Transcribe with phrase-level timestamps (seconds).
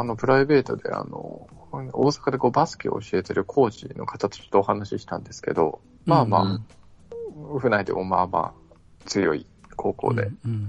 [0.00, 6.66] とあの、プライベートであの、大阪でこうバスケを教えてるコーチの方とちょっとお話ししたんですけど、まあまあ、うん
[7.52, 8.74] うん、府内でもまあまあ
[9.06, 10.68] 強い高校で、うんうん、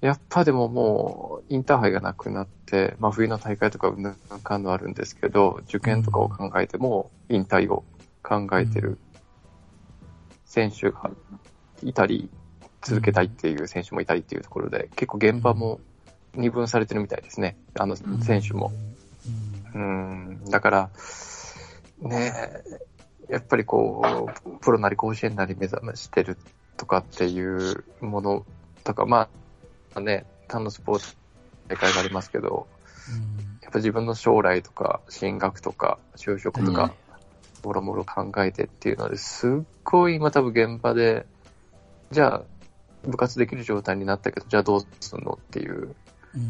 [0.00, 7.84] やっぱでももうインターハイがなくなって、まあ冬の大会とかうんぬんかんのあるんですけど、受験とかを考えても引退を
[8.22, 8.98] 考えてる
[10.44, 11.10] 選手が
[11.82, 12.30] いたり、
[12.82, 15.80] 続けたいっていう選手もいたりっていうところで、結構現場も
[16.34, 17.56] 二分されてるみたいですね。
[17.78, 18.72] あの選手も。
[19.74, 20.90] うん、だから、
[22.00, 22.32] ね
[23.28, 26.36] やっぱりこう、プロなり甲子園なり目覚めしてる
[26.76, 28.44] とかっていうもの
[28.82, 29.28] とか、ま
[29.94, 31.16] あね、他のスポーツ
[31.68, 32.66] 大会がありますけど、
[33.62, 36.92] やっぱ自分の将来とか進学とか就職とか、
[37.62, 39.50] もろもろ考えてっていうのですっ
[39.84, 41.26] ごい今多分現場で、
[42.10, 42.42] じゃあ
[43.04, 45.94] 部活できる状態になったけど、じゃあどうすんのっていう、うん、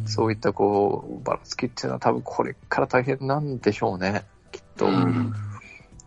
[0.06, 4.86] そういったこう、ばらつきっていうのは多分これから大変なんでしょうね、きっと。
[4.86, 5.32] うん、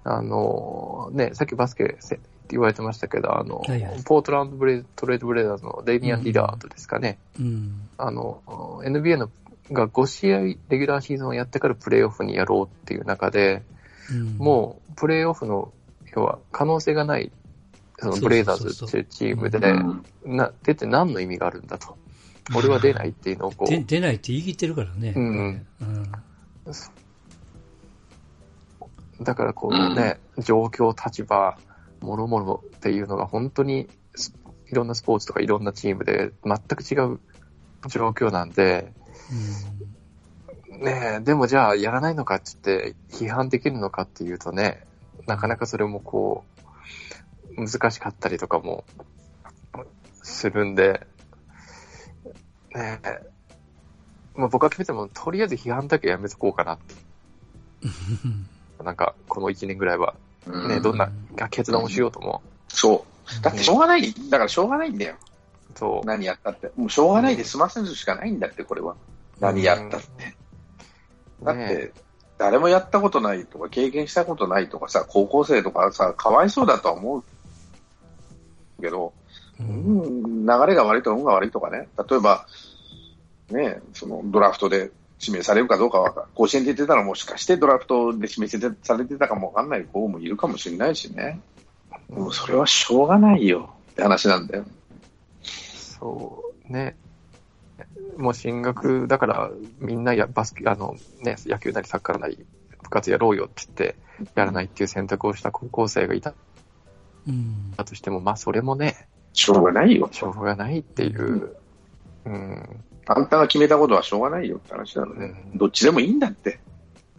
[0.03, 7.17] あの、ね、さっきバスケって言われてましたけど、あの、はいはい、ポートランドブレトレードブレーダーズのデイニアン・リラードですかね。
[7.39, 8.41] うん、あの、
[8.83, 9.29] NBA の
[9.71, 13.63] が5試合レギュラーシーズンをやってからプレイオフにやろうっていう中で、
[14.11, 15.71] うん、もうプレイオフの、
[16.15, 17.31] 要は可能性がない
[17.99, 19.59] そのブレイザーズっていうチームで、
[20.25, 21.97] な出て何の意味があるんだと。
[22.55, 23.83] 俺は出ないっていうのをこう。
[23.85, 25.13] 出ないって言い切ってるからね。
[25.15, 25.67] うん。
[25.81, 26.11] うん、
[29.23, 31.57] だからこうね、状況、立場、
[32.01, 33.87] もろもろっていうのが本当に
[34.69, 37.19] いろんなスポーツとかいろんなチームで全く違う
[37.87, 38.91] 状況なんで、
[40.71, 44.85] うん、ねでもじゃあやらないのかって言って批判できるのかっていうとね、
[45.27, 46.43] なかなかそれもこ
[47.57, 48.83] う、難しかったりとかも
[50.23, 51.05] するんで、
[52.75, 53.33] ねえ、
[54.35, 56.95] まあ、僕は決めても、とりあえず批判だけやめとこうかなって。
[58.83, 60.15] なんか、この1年ぐらいは、
[60.47, 61.09] ね、どんな
[61.49, 62.41] 決断をしようとも。
[62.67, 63.05] そ
[63.39, 63.41] う。
[63.43, 64.13] だってしょうがない。
[64.29, 65.15] だからしょうがないんだよ。
[65.75, 66.05] そう。
[66.05, 66.71] 何やったって。
[66.75, 68.95] もうしょうがないで済ませるしかないんだって、これは。
[69.39, 70.35] 何やったって。
[71.43, 71.93] だって、
[72.37, 77.23] 誰もやったことないとか、経験したことないとかさ、高校生とかさ、かわいそうだとは思う
[78.81, 79.13] けど、
[79.59, 82.47] うん、流れが悪いと運が悪いとかね、例えば、
[83.49, 91.39] ね、そのドラフトで指名されるかどうかは、甲子園で出てたらもしかしてドラフトで指名されてたかもわかんない子もいるかもしれないしね。
[92.09, 93.69] もうそれはしょうがないよ。
[93.91, 94.65] って話なんだよ。
[95.43, 96.71] そう。
[96.71, 96.95] ね。
[98.17, 102.45] もう進学、だからみんなやバスケ、あのね、野球なりサッカーなり
[102.83, 103.95] 部活やろうよって言って
[104.35, 106.33] やらないっていう選択をした高校生がいた。
[107.77, 110.09] だとしても、まあそれもね、しょうがないよ。
[110.11, 111.55] しょうがないっていう。
[112.25, 112.83] うん。
[113.05, 115.33] あんたが決めたことはしょうがないよって話なのね。
[115.51, 116.59] うん、どっちでもいいんだって。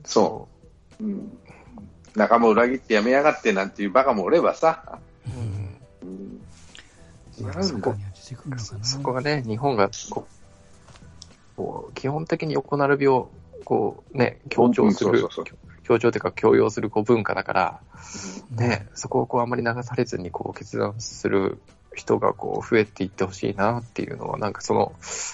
[0.05, 0.49] そ
[1.01, 1.05] う。
[1.05, 1.39] うん。
[2.15, 4.99] 仲間裏切ってやめやがってなんていうバカもおればさ。
[5.27, 6.41] うん。
[7.47, 7.95] うん、そこ
[8.83, 9.91] そこがね、日本が
[11.57, 13.31] こう、基本的に横並びを、
[13.65, 15.29] こうね、強調する、
[15.83, 17.81] 強調というか強要するこう文化だから、
[18.51, 21.59] ね、そこをこうあんまり流されずにこう決断する
[21.95, 24.93] 人がこう増えていってほしいなっていうのは、なんかその、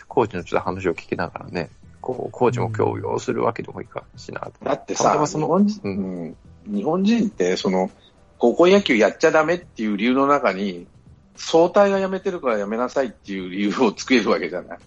[0.08, 4.50] コーチのちょっと話を聞きながらね、こう、コーチも強要するわけでもいいかしな。
[4.62, 7.90] だってさ、その日本人、うん、日本人って、その、
[8.38, 10.86] 高校野球やっちゃダメっていう理由の中に、
[11.36, 14.78] 総体が辞めてるから辞めなさいっていう理由を作れるわけじゃない。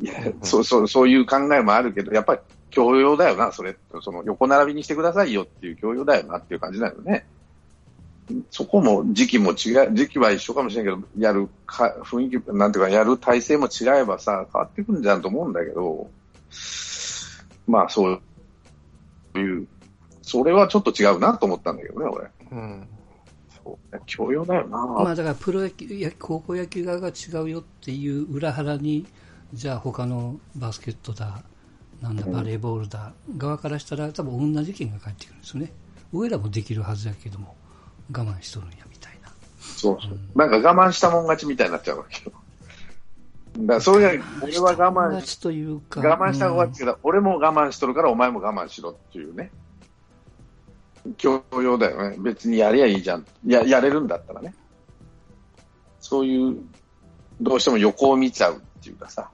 [0.00, 2.40] いや、そう、そう、そういう考えもあるけど、やっぱり
[2.70, 3.76] 教養だよな、それ。
[4.02, 7.26] その横並びにしてくださいよっていう教養だよなっていう感じだよね。
[8.50, 16.10] そこも時期も違う、時期は一緒かもしれないけど、やるか、雰囲気、なんていうか、やる体制も違えばさ、変わってくるんじゃんと思うんだけど、
[17.66, 19.66] まあそういう、
[20.22, 22.30] それはちょっと違うなと思ったんだけどね、俺。
[22.52, 22.88] うん。
[23.64, 24.00] そう。
[24.06, 24.86] 教養だよな。
[24.86, 27.12] まあだからプロ野球、高校野球側が違
[27.42, 29.06] うよっていう裏腹に、
[29.52, 31.42] じゃあ他のバスケットだ、
[32.02, 35.72] なんだ、バレーボールだ、側からしたら多分同じ意見が返ってくるんですよね。
[36.12, 37.54] 俺らもできるはずやけども、
[38.12, 39.28] 我慢しとるんや、みたいな。
[39.60, 40.12] そうそう。
[40.12, 42.32] うん、なんか我慢したもん勝ちみたいになっちゃうわけよ。
[43.60, 49.50] だそれが、俺は我慢し、というか我慢した方がけど、うん、俺も我慢しとるからお前も我慢しろっていうね。
[51.16, 52.16] 教養だよね。
[52.18, 53.26] 別にやりゃいいじゃん。
[53.46, 54.54] や、やれるんだったらね。
[56.00, 56.58] そういう、
[57.40, 59.30] どうしても横を見ちゃうっていうかさ。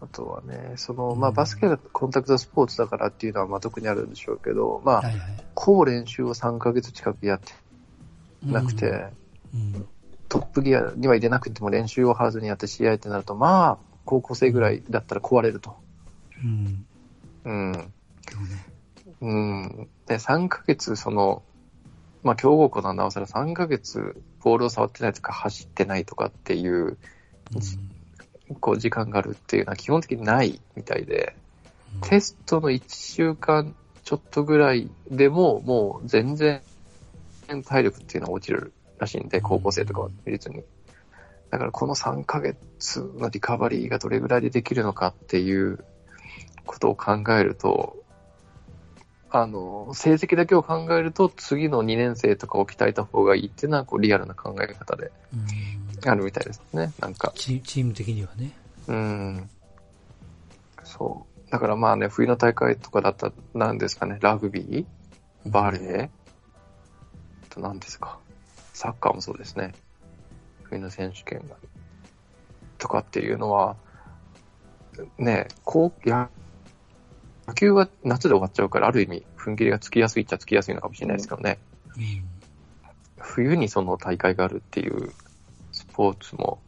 [0.00, 7.52] あとはね、その、まあ、バスケがコンタクトスポーツだからっていうのは、まあ、特にあるんでしょうけど、まあ、はいはい、高練習を3ヶ月近くやって
[8.44, 8.86] なくて、
[9.54, 9.88] うんうん、
[10.28, 15.76] トップギアには入れなくても練習を張らずにやって試合ってなると、まあ、高校生ぐらいだったら壊れると。
[16.42, 16.86] うん。
[17.44, 17.92] うん。
[19.20, 19.88] うん。
[20.06, 21.42] で、3ヶ月、その、
[22.22, 26.96] まあ、強豪校ななおさら3ヶ月、ボールを触ってないとか走ってないとかっていう、うん、
[28.60, 31.34] こう、時間があるっていうのは基本的にないみたいで、
[31.94, 33.74] うん、テストの1週間
[34.04, 36.62] ちょっとぐらいでも、もう全然
[37.66, 40.62] 体力っていうのは落ちるらしいんで、高校生とかは別に。
[41.50, 45.84] だからこの3ヶ月のリカバリーがどれぐらいでできるのかっていう
[46.66, 47.96] ことを考えると、
[49.30, 55.10] あの、成績だけを考えると、次の2年生とかを鍛えた方がいいっていうのは、こう、リアルな考え方で、
[56.08, 57.32] あるみたいですね、なんか。
[57.36, 58.52] チーム的にはね。
[58.88, 59.50] うん。
[60.82, 61.50] そう。
[61.50, 65.50] だからまあね、冬の大会とかだったら、何ですかね、ラグビー？
[65.50, 66.08] バレー？
[67.54, 68.18] と何ですか？
[68.72, 69.74] サッカーもそうですね。
[70.64, 71.56] 冬の選手権が。
[72.78, 73.76] とかっていうのは、
[75.18, 76.28] ね、こう、や、
[77.46, 81.58] 野球は夏で終わっちゃうから、ある意味、踏ん切りがつきやすいっちゃつきやすいのかもしれないですけどね。
[81.96, 82.24] うん、
[83.18, 85.23] 冬にその大会があるっていうス
[85.94, 86.58] ポーツも、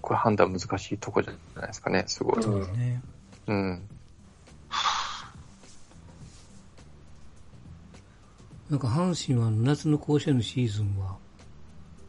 [0.00, 2.42] これ判断難しいとこじゃないですかね、すごい。
[2.42, 3.02] そうですね。
[3.46, 3.82] うん。
[8.70, 11.16] なんか阪神は夏の甲子園のシーズンは、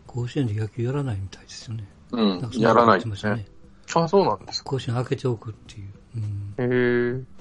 [0.08, 1.88] 甲子園で野球やらないみたいですよね。
[2.12, 3.46] うん、やらないですね。
[3.94, 4.72] あ、そうなんですか。
[4.72, 5.94] 甲子園開けておくっていう。
[6.16, 7.38] うん、へえ。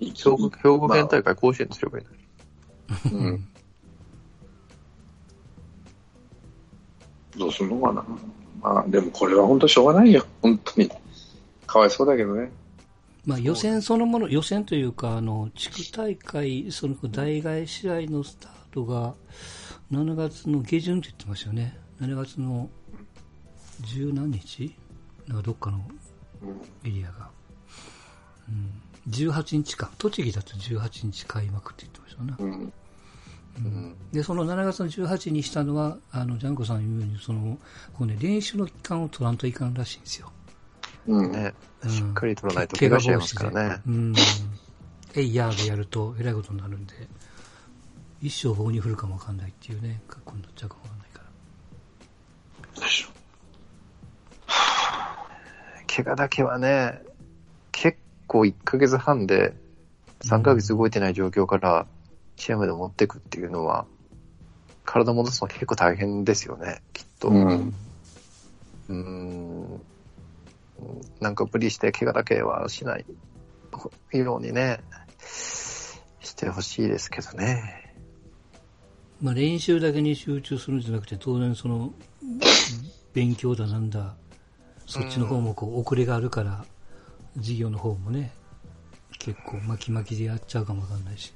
[0.00, 3.26] 兵庫、兵庫県大会甲子園にすればいいのに。
[3.26, 3.48] うん。
[7.36, 8.04] どうすんのかな。
[8.60, 10.24] まあ、でもこれは本当しょうがないよ。
[10.40, 10.90] 本当に。
[11.66, 12.50] かわいそうだけどね。
[13.24, 19.14] まあ予選そのもの、予選というか、あの、地区大会、その代替試合のスタートが、
[19.90, 21.76] 7月の下旬って言ってましたよね。
[22.00, 22.68] 7月の
[23.80, 24.74] 十何日？
[25.28, 25.80] なんかどっかの
[26.84, 27.30] エリアが。
[28.48, 32.34] うん18日か、栃木だと18日開幕って言ってましたね。
[32.38, 32.72] うんうん、
[34.12, 37.58] で、その7月の18にしたのは、あの、ジャンコさん言うように、その、
[37.94, 40.32] こうね、練習の期間を取らんといかんらしいんですよ。
[41.06, 41.54] うん、ね。
[41.88, 43.80] しっかり取らないと怪我しちゃいますからね。
[43.86, 44.14] うん。
[45.14, 46.94] エイヤーでやるとえらいことになるんで、
[48.22, 51.22] 一生棒に振るかもわかんないっていうね、格好になっちゃうかもわかんないか
[52.76, 52.80] ら。
[52.82, 53.08] でしょ。
[55.94, 57.02] 怪我だけはね、
[57.72, 59.54] 結構1ヶ月半で
[60.20, 61.86] 3ヶ月動いてない状況から
[62.36, 63.86] 試合まで持っていくっていうのは、
[64.84, 67.28] 体戻すの結構大変ですよね、きっと。
[67.28, 67.74] うん。
[68.88, 69.80] うん
[71.20, 73.04] なんか無理して怪我だけはしない
[74.12, 74.80] ようにね、
[75.20, 77.94] してほしいですけどね。
[79.20, 81.92] まあ練習だけに集中するんじゃなくて、当然その、
[83.14, 84.16] 勉強だなんだ、
[84.86, 86.64] そっちの方もこう遅れがあるから、
[87.36, 88.32] 事業の方もね、
[89.18, 91.32] 結構巻き巻きでやっちゃうかもわかんないし、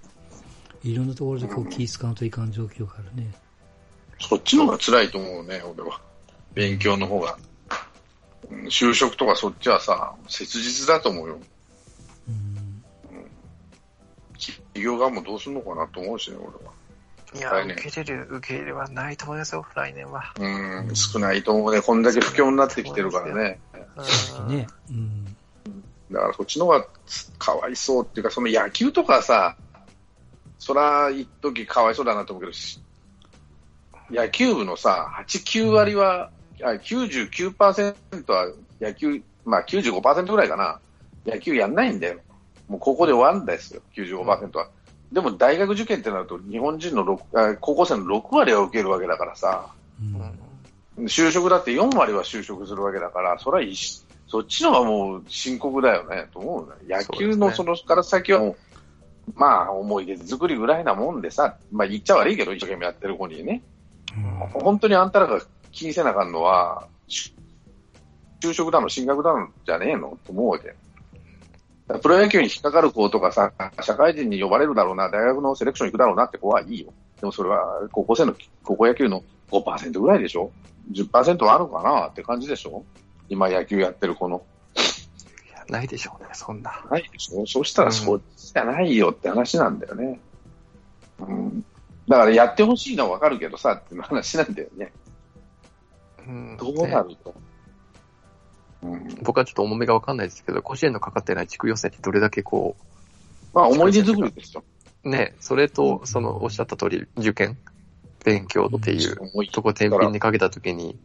[0.86, 3.34] いろんなところでこう気使うといかん状況があるね。
[4.20, 6.00] そっちの方が辛いと思うね、俺は。
[6.54, 7.36] 勉強の方が。
[8.68, 11.38] 就職とかそっちはさ、切実だと思うよ。
[12.28, 12.82] うん。
[14.38, 16.72] 企業側もどうするのかなと思うしね、俺は。
[17.34, 20.32] いや、受け入れる、受け入れはないと思いますよ、来年は。
[20.38, 20.48] う
[20.92, 21.82] ん、少ないと思うね。
[21.82, 23.58] こんだけ不況になってきてるからね。
[24.48, 24.66] ね。
[24.90, 25.36] うん。
[26.12, 26.86] だからそっちの方が
[27.38, 29.56] かわいそうっていうか、その野球とかさ、
[30.58, 32.56] そら一時かわいそうだなと思うけ
[34.12, 36.30] ど、野球部のさ、8、9割は、
[36.62, 40.80] あ99%は野球、まあ95%ぐらいかな、
[41.26, 42.18] 野球やんないんだよ。
[42.68, 44.68] もう高校で終わるんですよ、95%は。
[45.12, 49.68] でも大学受験ってなると、日本人の6高校生の6割は受けるわけだからさ、
[50.98, 56.96] うん、就職だって4割は就職するわけだから、それは一そっちの方がもう深刻だよね、と思うね。
[56.96, 58.56] 野球のそのから先はもう、
[59.34, 63.62] まあ思い出作りぐらいなもんでさ、まあ言っちゃ悪いけど、一生懸命やってる子にね。
[64.16, 64.20] う
[64.58, 65.40] ん、本当にあんたらが
[65.72, 66.88] 気にせなあかんのは、
[68.40, 70.74] 就職だの、進学だのじゃねえのと思うわけ。
[72.02, 76.92] プロ野球に引っかかる子とかさ、社会人に呼ばれるだろうな、大学のセレクション行くだろうなって子はいいよ。
[77.20, 80.50] でもそれは高校生の、高校野球の5%ぐらいでしょ
[80.92, 82.84] ?10% はあるかなって感じでしょ？
[83.28, 84.42] 今野球やってる子の。
[85.68, 86.84] ないでしょうね、そんな。
[86.90, 87.46] ないでしょ。
[87.46, 90.20] そうしたらそうじゃないよって話なんだよね。
[91.20, 91.64] うん。
[92.08, 94.92] だからやってほしいのはわかるけどさ、っていう話なんだよね。
[96.26, 96.56] うん。
[96.56, 97.34] どうなると。
[98.82, 102.84] うん、僕はちょっと重みがわかんないですけど、甲子園のかかってない地区予選ってどれだけこう。
[103.54, 104.62] まあ思い出作りですよ。
[105.02, 107.56] ね、それと、そのおっしゃった通り、受験、
[108.24, 109.16] 勉強っていう
[109.52, 110.98] とこ天秤にかけたときに、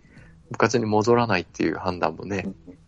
[0.50, 2.48] 部活に戻らないっていう判断もね、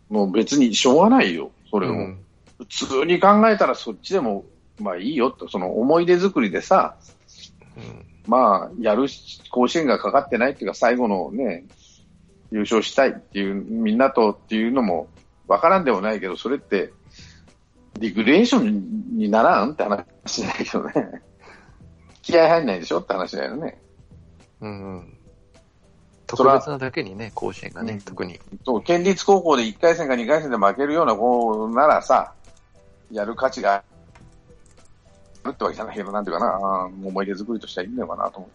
[0.10, 1.94] もう別にしょうがないよ、それも。
[1.94, 2.20] うん、
[2.60, 4.46] 普通に考えたらそっちでも、
[4.80, 6.98] まあいいよと、その思い出作りでさ、
[7.76, 9.08] うん、まあ、やる
[9.50, 11.66] 甲子園がかかってないっていうか、最後のね、
[12.52, 15.08] 優勝したいっていう、みんなとっていうのも
[15.48, 16.94] わからんでもないけど、それって、
[18.00, 21.22] リグレーションにならんって話だけどね。
[22.22, 23.82] 気合入んないでしょって話だよね。
[24.62, 25.18] うん。
[26.38, 28.40] 特別なだけにね、甲子園がね、うん、特に。
[28.66, 32.34] そう、県立高校で1回戦か2回戦で負けるような子ならさ、
[33.12, 33.84] やる価値が
[35.44, 38.50] あるってわけじゃないけど、なんていうかな、思い出作りとしてはいいんだよなと思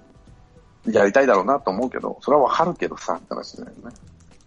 [0.87, 0.93] う。
[0.93, 3.93] やりたいだろうなと思うけど、それはわかるけどさ、って話だよね。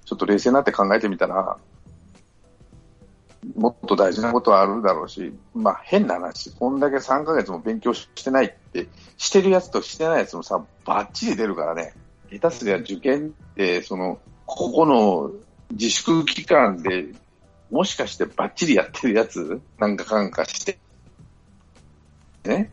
[0.06, 1.58] ちょっと冷静になって考えてみたら、
[3.56, 11.94] もっと大事なことはあるだろうし、まあ変な話、こんだけ3ヶ月も勉強してないって、してるやつとしてないやつもさ、ばっちり出るからね。
[12.32, 15.32] 下手すりゃ受験って、その、ここの
[15.72, 17.08] 自粛期間で、
[17.70, 20.78] もしかしてばっちりやってるやつなんかかんかして、
[22.46, 22.72] ね。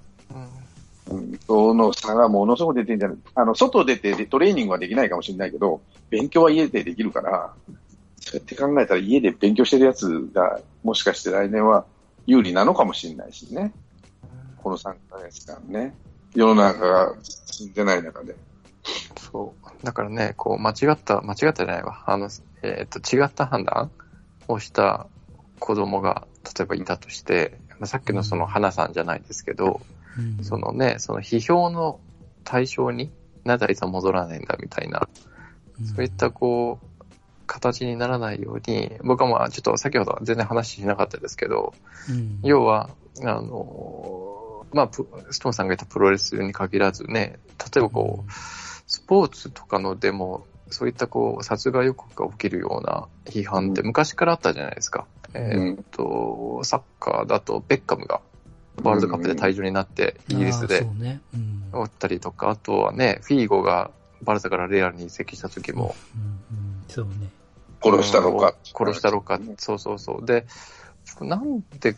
[1.10, 7.54] うん、その差がものすごく出てるんじゃないあの、外出てトレーニングはできないかもしれないけど、勉強は家でできるから、
[8.20, 11.86] そうやって考えたら家で勉強してるやつが、もしかして来年は
[12.26, 13.72] 有利なのかもしれないしね。
[14.58, 15.94] この3ヶ月間ね。
[16.34, 18.36] 世の中が進んでない中で。
[19.18, 19.84] そう。
[19.86, 22.04] だからね、こう、間違った、間違ったじゃないわ。
[22.06, 22.28] あの、
[22.62, 23.90] えっ、ー、と、違った判断
[24.48, 25.06] をした
[25.58, 29.80] 子供が、例えばいたとして、まあ、さっきのその花さんじゃないですけど、
[30.18, 32.00] うん、そのね、その批評の
[32.44, 33.12] 対象に
[33.44, 35.08] なぜあいつは戻らないんだみたいな、
[35.80, 37.04] うん、そういったこう、
[37.46, 41.72] 形にならないように、僕はまあちょっと先ほどは全然話しなかったですけど、
[42.10, 42.90] うん、要は、
[43.22, 44.90] あの、まあ、
[45.30, 47.38] ストーンさんが言ったプロレスに限らずね、
[47.74, 48.30] 例えばこう、
[48.88, 55.06] スポーツとかのでも、そういったこう、殺害予告が起きるような批判って昔からあったじゃないですか。
[55.34, 58.20] うん、えっと、サッカーだとベッカムが
[58.82, 60.86] ワールドカップで退場になって、イギリスで、
[61.72, 63.90] おったりとか、あとはね、フィーゴが
[64.22, 65.94] バルサからレアルに移籍した時も、
[66.88, 67.12] そうね。
[67.82, 68.54] 殺したのか。
[68.64, 69.38] 殺したのか。
[69.58, 70.26] そうそうそう。
[70.26, 70.46] で、
[71.20, 71.94] なんで、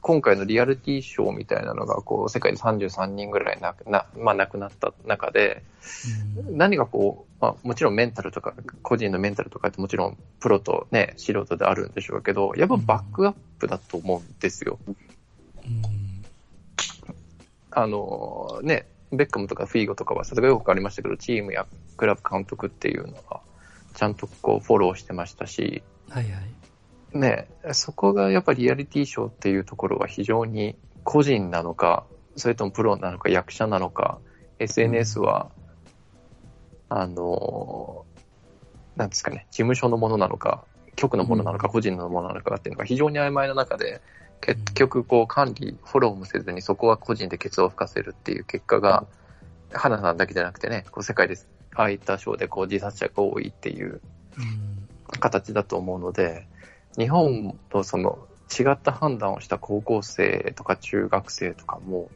[0.00, 5.62] 今回のリアリティショーみたいなのが、こう、世界で33人ぐらいな、なまあ、亡くなった中で、
[6.46, 14.78] うん、何がこう、まあ、もちろんメンタルとか、個人のメンタルとかってもちろんプロとね、素人であるんでしょうけど、やっぱバックアップだと思うんですよ。
[14.86, 15.82] うん、
[17.70, 21.66] あの、ね、ベッカムとかフィーゴとかは、それがよくありましたけど、チームや
[21.96, 23.40] クラブ監督っていうのは、
[23.94, 26.59] ちゃんとこうフォローしてましたし、はいはい。
[27.12, 32.04] ね、そこがやっぱりリアリティショーっていうところは非常に個人なのか、
[32.36, 34.18] それともプロなのか役者なのか、
[34.58, 35.50] SNS は、
[36.90, 38.04] うん、あの、
[38.96, 40.64] なんですかね、事務所のものなのか、
[41.00, 44.00] 局のものなのか、個人のものなのかっていうのが非常に曖昧な中で、
[44.40, 49.06] 結局こう管理、フォローもせずにそこは個人でケツを吹かせるっていう結果が、
[49.72, 51.36] 花さんだけじゃなくてね、こう世界で
[51.74, 54.00] ああいった賞でこう自殺者が多いっていう
[55.20, 56.46] 形だと思うので、
[56.98, 58.18] 日本とその
[58.50, 62.10] 違った判断をした高校生とか中学生とかも、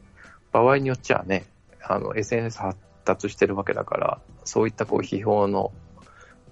[0.51, 1.45] 場合によっちゃね、
[1.81, 5.71] あの SNS 発達してるわけだから、そういったこう批評の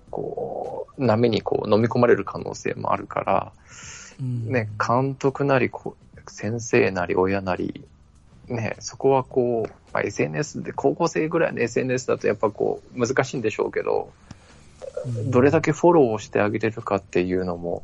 [0.09, 3.51] こう波にこう飲み込まれる可能性もあるから、
[4.19, 5.71] ね、監督なり
[6.27, 7.85] 先生なり親なり
[8.47, 14.11] ね、そこはこう、まあ、SNS で、高校生ぐらいの SNS だとやっぱこう、難しいんでしょうけど、
[15.25, 17.83] どれだけフォローをしてあげれるかっていうのも、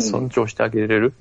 [0.00, 1.14] 尊重してあげれる、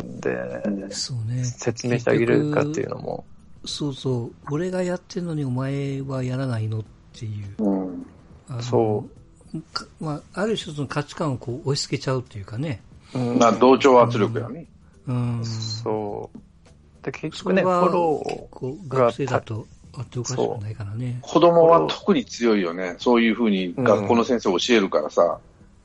[0.00, 1.44] うん、で、そうね。
[1.44, 3.24] 説明してあげれるかっていうのも。
[3.64, 6.82] そうそう、俺がやってるのにお前はやらないのっ
[7.18, 7.62] ていう。
[7.62, 9.04] うん、そ
[9.52, 9.62] う。
[10.00, 12.82] まあ、ある種の価値観をこう押し付けちゃうっていうかね。
[13.14, 14.66] うん、まあ、同調圧力やね。
[15.06, 15.44] うん。
[15.44, 17.04] そう。
[17.04, 18.98] で、結局ね、フォローが。
[19.06, 21.18] 学生だとあっておかしくないからね。
[21.20, 22.96] 子供は特に強いよね。
[22.98, 25.38] そういうふうに学校の先生教えるからさ。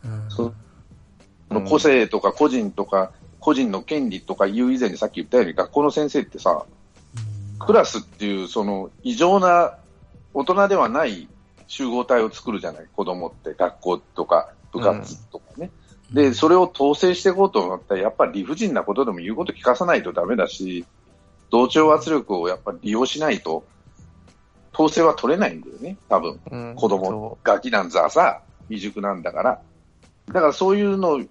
[0.06, 0.54] うん、そ
[1.50, 6.66] の個性とか個人とか、個人の権利とかいう以前にさっき言ったように学校の先生ってさ、
[7.60, 9.78] うん、クラスっていうその異常な
[10.34, 11.28] 大人ではない
[11.68, 15.72] 集合体を作るじゃない、子供って学校とか部活とかね。
[16.10, 20.86] うん、で、それを統制していこうと思ったら、やっぱり理不尽なことでも言うこと聞かさないとダメだし、
[21.50, 23.66] 同調圧力をやっぱり利用しないと、
[24.74, 26.40] 統制は取れないんだよね、多分。
[26.52, 29.62] うん、子供、ガキなんざさ、未熟なんだから。
[30.28, 31.22] だからそういうのを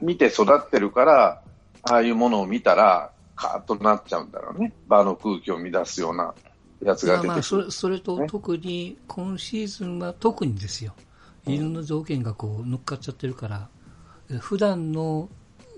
[0.00, 1.42] 見て育ってるから、
[1.82, 4.72] ああいうものを見たら、カーッとなっちゃうんだろうね。
[4.88, 6.34] 場の空気を乱すような
[6.82, 7.28] やつが出てくる。
[7.28, 10.92] まあ、それそれと特に、今シーズンは特にですよ。
[11.46, 13.68] 犬の条件がこう乗っかっちゃってるから、
[14.38, 15.28] 普段の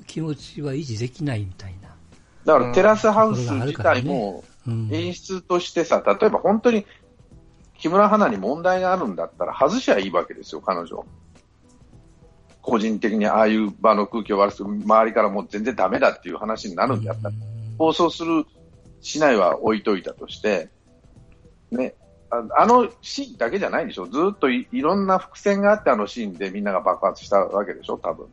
[0.07, 1.89] 気持ちは維持できないみたいな。
[2.45, 6.85] だからテラスハウス自体も演出としてさ、例えば本当に
[7.79, 11.07] 木村花に問題があるんだったら外しゃいいわけですよ、彼女。
[12.65, 17.35] 個人的にああいう場の空気を悪く周りからもう全然だめだっていう話になるんだったら、
[17.79, 18.47] 放送する、
[19.03, 20.71] しないは置いといたとして、
[21.71, 21.95] ね、
[22.31, 28.27] あのシーンだけじゃないでしょ、ずっといろんな伏線があって、あのシーンでみんなが爆発したわけでしょ、多分。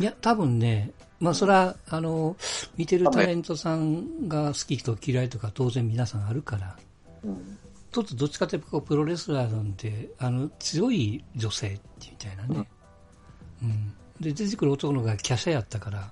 [0.00, 2.36] いや、多分ね、まあ、それは、あの、
[2.76, 6.76] 見てるタレントさんが好きと嫌いとか当然皆さんあるから、
[7.24, 7.58] うん、
[7.90, 12.68] ちょっとどっちかというとプロレスラーなんて、あの、強い女性みたいなね、
[13.62, 13.94] うん、うん。
[14.20, 16.10] で、出てくる男の子が華奢やったから、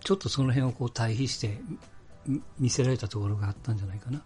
[0.00, 1.58] ちょっとその辺をこう対比して
[2.58, 4.22] 見せられたところがあったんじゃないかな。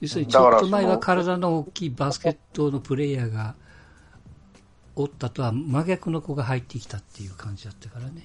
[0.00, 3.56] 要するにちょっと前は体の大きいバスケットのプレイヤーが
[4.94, 8.24] おったとは真逆の子が入ってきたっていう感じだったからね。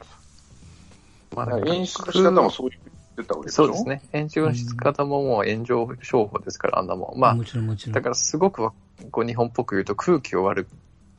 [1.35, 2.79] まあ、演出の仕方もそういう
[3.17, 4.01] 言ったわけでそうですね。
[4.13, 7.19] 演出の仕方ももう炎上商法ですから、あんなもん。
[7.19, 7.93] まあ、もちろんもちろん。
[7.93, 8.69] だからすごく
[9.11, 10.67] こう日本っぽく言うと空気を悪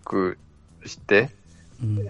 [0.04, 0.38] く
[0.86, 1.30] して、
[1.82, 2.02] うん、っ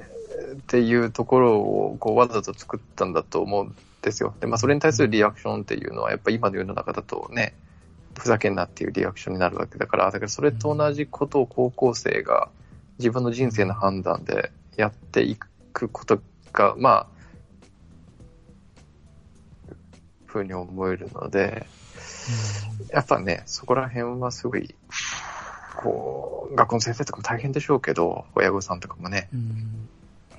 [0.66, 4.34] ていうところをこうわざと作ったんだと思うんですよ。
[4.40, 7.54] で、まあそれに対するリアクションっていうのはやっぱ今の世の中だとね、
[8.18, 12.48] ふざけんなっていうリアクションになるわけだから、だからそれと同じことを高校生が
[12.98, 15.36] 自分の人生の判断でやってい
[15.72, 16.20] くこと
[16.52, 17.06] が、まあ、
[20.34, 21.66] ふうに思えるので、
[22.90, 24.74] やっぱね、そこら辺はすごい、
[25.76, 29.28] こう、学校の先生とかも大変でしょうけど、親御さんとかもね。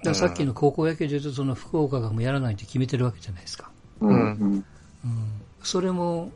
[0.04, 3.70] うん、さっきの高校野球で言うと、その福岡がもうやらないって決めてるわけじゃないですか。
[4.02, 4.66] うん。
[5.06, 6.32] うん、それも、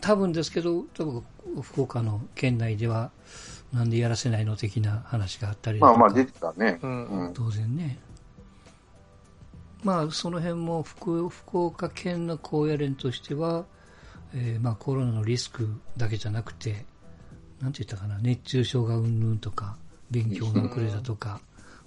[0.00, 1.24] 多分ですけど、多分
[1.62, 3.10] 福岡の県内では、
[3.72, 6.78] なんでやらせないの的な話があったりまあまあ出てたね。
[6.80, 7.98] うん、当然ね。
[9.84, 13.66] まあその辺も福福岡県の高野連としては、
[14.34, 16.86] えー、まあコロナのリスクだけじゃなくて、
[17.60, 19.76] なんて言ったかな、熱中症がうんぬんとか、
[20.10, 21.40] 勉強の遅れだとか、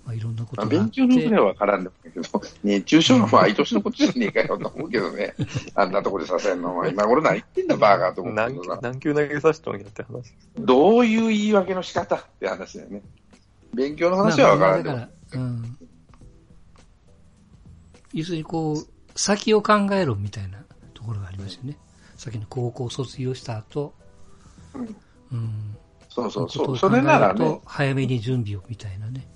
[0.05, 5.33] まあ、いろんなことが勉強の遅れは分からんでもいいけど、熱中症の毎年のことじゃねえかよと思うけどね、
[5.75, 10.33] あんなところでさせるのは、今頃何言ってんだ、バーガーと思って何何球投げさせたんやって話。
[10.57, 13.01] どういう言い訳の仕方って話だよね。
[13.73, 15.07] 勉強の話は分からんでも。
[15.33, 15.76] うん、
[18.17, 20.57] 要するにこう、先を考えろみたいな
[20.95, 21.77] ところがありますよね。
[22.15, 23.93] 先の高校卒業した後、
[24.73, 24.81] うん。
[25.31, 25.77] うん、
[26.09, 26.77] そうそうそう。
[26.79, 27.61] それならね。
[27.63, 29.27] 早めに準備をみたいなね。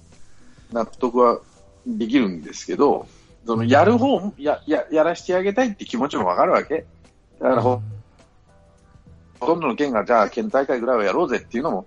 [0.74, 1.40] 納得は
[1.86, 3.06] できるんですけど、
[3.46, 6.86] そのやる方やややらしてあげたいって気持ちもわかるわけ。
[7.40, 7.80] だからほ、
[9.40, 11.86] ほとんどの県がじゃあ県大会ぐらいはやろうぜっていうのも、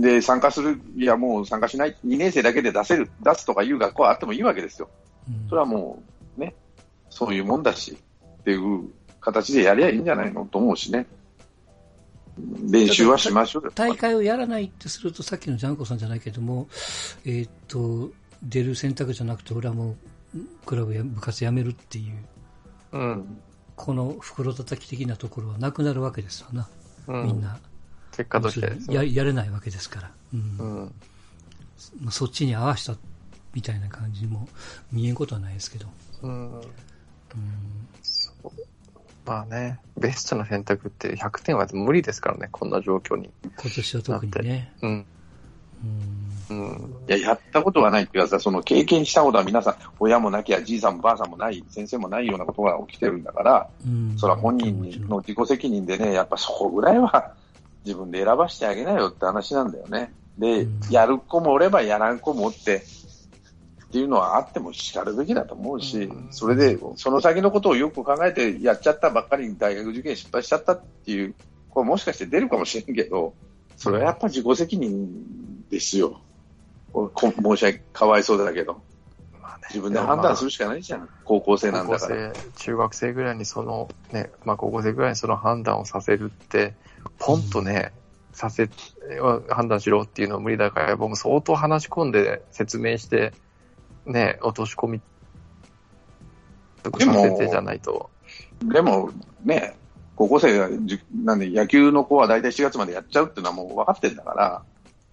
[0.00, 4.88] で、参加する、いやもう参加しない、2年生だけで出せる、出すとかいう学校はあってもいいわけですよ。
[5.48, 6.02] それはも
[6.36, 6.54] うね、
[7.10, 7.96] そういうもんだし
[8.40, 11.06] っていう形でやりゃいいんじゃないのと思うしね。
[12.68, 16.68] 練習はしましょう大会をやらないってすると、さっきのジャンコさんじゃないけども、
[17.24, 18.10] えー、っと、
[18.42, 19.96] 出る選択じゃなくて、俺はも
[20.34, 22.14] う、クラブや部活やめるっていう、
[22.92, 23.38] うん、
[23.74, 26.68] この袋叩き的なところはなくなるわけですよな、
[27.06, 27.58] うん、みんな。
[28.10, 30.10] 結果として、ね、ややれないわけですから。
[30.34, 30.56] うん。
[30.58, 30.92] うん
[32.00, 32.98] まあ、そっちに合わせた
[33.56, 34.46] みたいな感じにも
[34.92, 35.86] 見えんことはないですけど。
[36.22, 36.60] うん。
[36.60, 36.62] うん
[39.24, 43.28] まあね、ベストの選択って100点は無理ですからね、こんな状況に。
[43.42, 44.72] 今年は特にね。
[44.82, 45.06] うん。
[46.50, 46.94] うん。
[47.08, 57.32] いや、やったことがないっていうその経験したことは皆さん、親もなきゃ、じいさんもばあさんもない、先生もないようなことが起きてるんだから、うん、それは本人の自己責任でね、やっぱそこぐらいは
[57.84, 60.12] 自分で選ばしてあげなよって話なんだよね。
[60.38, 62.84] で、うん、やる子もおればやらん子もおって、
[63.88, 71.34] っていうのはあってもしかるべきだと思うし、それで、その先のことをよく考えてやっちゃったばっかりに大学受験失敗しちゃったっていう、
[71.70, 73.34] これもしかして出るかもしれんけど、
[73.76, 76.20] それはやっぱ自己責任ですよ。
[76.94, 78.82] 申し訳かわいそうだけど。
[79.68, 81.08] 自分で判断するしかないじゃん。
[81.24, 82.32] 高校生なんだから。
[82.56, 86.74] 中学生ぐらいにその、ね、まあ高校生ぐらいにその判断をさせるって、
[87.18, 87.92] ポンとね、
[88.32, 88.68] させ、
[89.48, 93.32] 判断しろっていうのは無理だから、僕も相当話し込んで説明して、
[94.06, 95.00] ね、落とし込み
[96.82, 98.10] とかさせてじゃないと。
[98.64, 99.10] でも、
[99.44, 99.76] ね、
[100.14, 104.62] 高校生がじ、なんで野球の子は大体4月までやっちゃうっていうのはもう分かってんだから、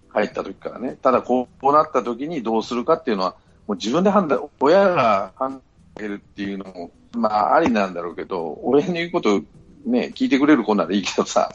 [0.08, 0.96] 入った時からね。
[1.02, 5.62] ただこうなった時にどうするかっていうのは、もう自分で判断、親が判断
[5.98, 9.42] するっていうのも、まあありなんだろうけど、親の言うこと
[9.84, 11.52] ね、聞いてくれる子ならいいけどさ、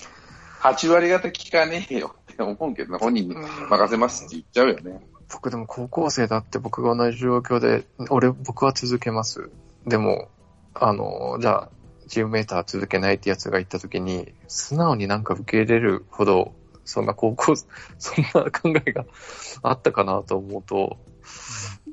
[0.61, 5.01] 8割方聞かねえよって思うけど、本人に任せますって言っちゃうよね。
[5.31, 9.49] 僕でも高校生だって僕が同じ状況で、俺、僕は続けます。
[9.85, 10.29] でも、
[10.73, 11.69] あの、じゃあ、
[12.07, 17.55] チームメーター続けないってやつが言った時に、素直になんか受け入れるほど、そんな高校、
[17.99, 19.05] そんな考えが
[19.61, 20.97] あったかなと思うと、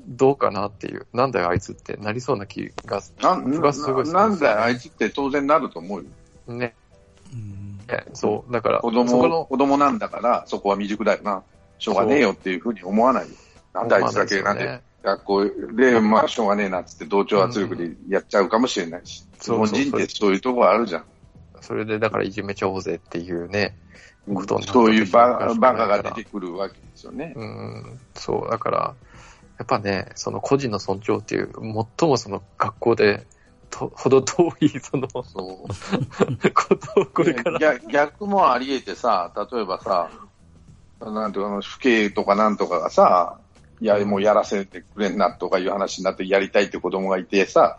[0.09, 6.55] どうかなっていう、なんだよあいつってなりそうな気が、ながすごいなんだよあいつって当然なると思うよ。
[6.55, 6.75] ね。
[7.33, 7.81] うん、
[8.15, 11.43] そう、だから、子供、子供なんだから、そこは未熟だよな。
[11.79, 13.35] しょうがねえよっていうふうに思わないよ。
[13.75, 19.25] なんであいつだけなんで、学校で、まあ、しょうがねえなっつって同調圧力でやっちゃうかもしれないし。
[19.41, 21.05] 日本人ってそういうところあるじゃん。
[21.61, 23.77] それで、だからいじめちゃおうぜっていうね、
[24.35, 27.33] ことそういうババカが出てくるわけですよね。
[27.37, 28.95] うん、そう、だから、
[29.59, 31.51] やっぱね、その個人の尊重っていう、
[31.99, 33.27] 最もその学校で、
[33.71, 35.67] と ほど遠い、その、そう、
[36.53, 37.79] ことをこれから。
[37.79, 40.11] 逆もあり得てさ、例えばさ、
[41.01, 43.39] なんていうか、父兄とかなんとかがさ、
[43.81, 47.79] いや、もうやらせてくれんなとかいう話になってやりたいって子供がいてさ、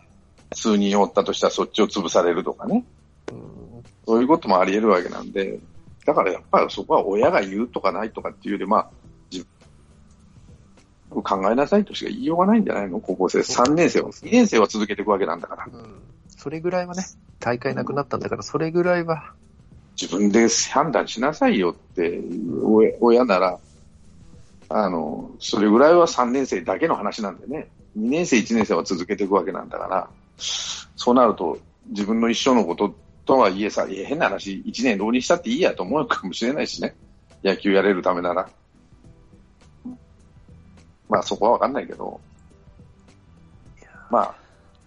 [0.53, 2.85] 数人おったとしたらそっちを潰されるとかね。
[3.31, 5.59] うん、そういうこともあり得るわけなんで、
[6.05, 8.89] だからやっぱりそこは親が言うとかないとかっていうより、まあ、
[9.31, 9.45] 自
[11.09, 12.99] 分考えなさいとしか言いようがないんじゃないの？
[12.99, 13.39] 高校生。
[13.39, 15.65] 3年生は、2年生は続けていくわけなんだから。
[15.65, 17.03] うん、それぐらいはね、
[17.39, 19.33] 大会なくなったんだから、それぐらいは。
[19.99, 22.21] 自分で判断しなさいよって、
[23.01, 23.59] 親なら、
[24.69, 27.69] あの、それぐらいは3年生だけの話なんでね。
[27.97, 31.57] 2年生、1年生は続けていくわけなんだから、そうなると、
[31.87, 32.93] 自分の一生のこと
[33.25, 36.95] とはいえさ、い変な話、1年浪人したっていいやと思うかもしれないしね。
[37.43, 38.49] 野球やれるためなら。
[41.09, 42.19] まあそこはわかんないけど、
[44.09, 44.35] まあ、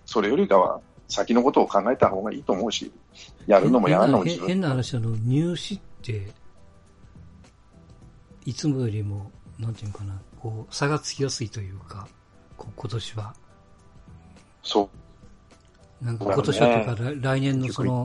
[0.06, 2.90] それよりかは先のことを考えた方がいいと思うし、
[3.46, 6.32] やるのもやらんのも自分変な話、あの、入試って、
[8.44, 12.08] いつもよりも、なんていうかな、こう、差がつきやすいというか、
[12.56, 13.34] こ今年は。
[14.62, 14.90] そ
[16.02, 16.04] う。
[16.04, 18.04] なんか今年はとか、ね、来年のその、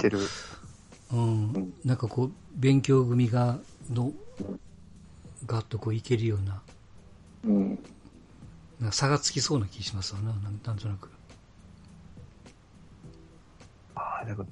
[1.13, 4.11] うん、なんかこう、勉強組が、の、
[5.45, 6.61] ガッとこういけるような、
[7.45, 7.79] うん。
[8.79, 11.09] なんか差がつきそうな気しますわな、なんとなく。
[13.95, 14.49] ああ、でも、うん、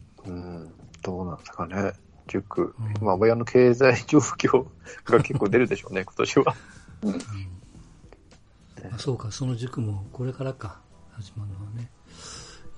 [1.03, 1.93] どうなんですかね。
[2.27, 4.65] 塾、うん、まあ、親の経済状況
[5.05, 6.55] が結構出るでしょうね、 今年は。
[7.03, 7.15] うん、
[8.93, 10.79] あそうか、その塾もこれからか、
[11.11, 11.89] 始まるのはね。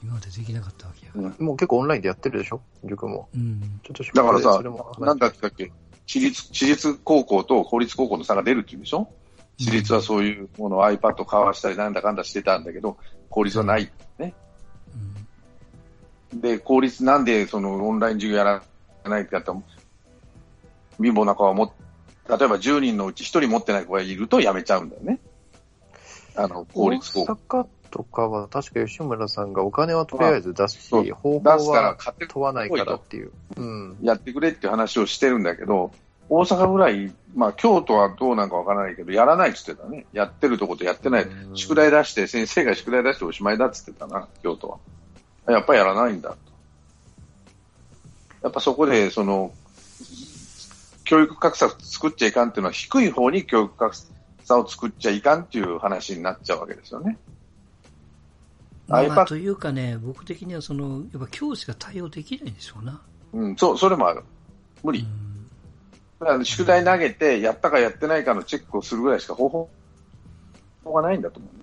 [0.03, 2.61] 今までできなかったわけやから、うん、もう結構オンラインでやってるでしょ？
[2.83, 3.29] 塾も。
[3.35, 3.79] うん。
[3.83, 4.61] ちょっとだからさ、
[4.99, 5.71] なんだったっけ？
[6.05, 9.07] 私立、私立高校と公立高校の差が出るって言うんでしょ？
[9.57, 12.97] 私立はそういうものを iPad 交わしたりなんだかんだしてたんだけど、
[13.29, 13.91] 公立はないね。
[13.91, 14.04] うん、
[16.33, 18.61] で、公立なんでそのオンライン授業やら
[19.09, 19.51] ないかって
[21.01, 21.73] 貧乏な子はも、
[22.27, 25.19] 例えば10人のうち1人持ってない子がいるとやめちゃうんだよね。
[26.35, 27.69] あの、公立高校。
[27.95, 33.31] とかは、確か吉村さんがお金はとりあえず出すし、方法は問わないからっていう。
[33.55, 35.91] うん、やってくれっていう話をしてるんだけど、
[36.27, 40.05] 大阪ぐらい、まあ京都はどうなんかわからないけど、やらないって言ってたね。
[40.11, 41.27] やってるとことやってない。
[41.53, 44.77] 宿題出して、先生が宿題出しておしまいだって言ってたな、京都は。
[45.47, 46.37] やっぱりやらないんだと。
[48.43, 49.51] やっぱそこで、その、
[51.03, 53.95] 教育格差作っちゃいかんっていうのは低い方に教育格
[54.43, 57.17] 差を作っちゃいかんっていう話になっちゃうわけですよね。
[58.87, 63.01] まあ、というかね、僕的にはその、やっぱ教師が対応できないんでしょうな。
[63.33, 64.23] うん、そう、それもある。
[64.83, 65.07] 無理。
[66.19, 69.69] だから宿題投げて、やったかやってないかのチェックをするぐらいしか方法
[70.85, 71.54] がないんだと思う。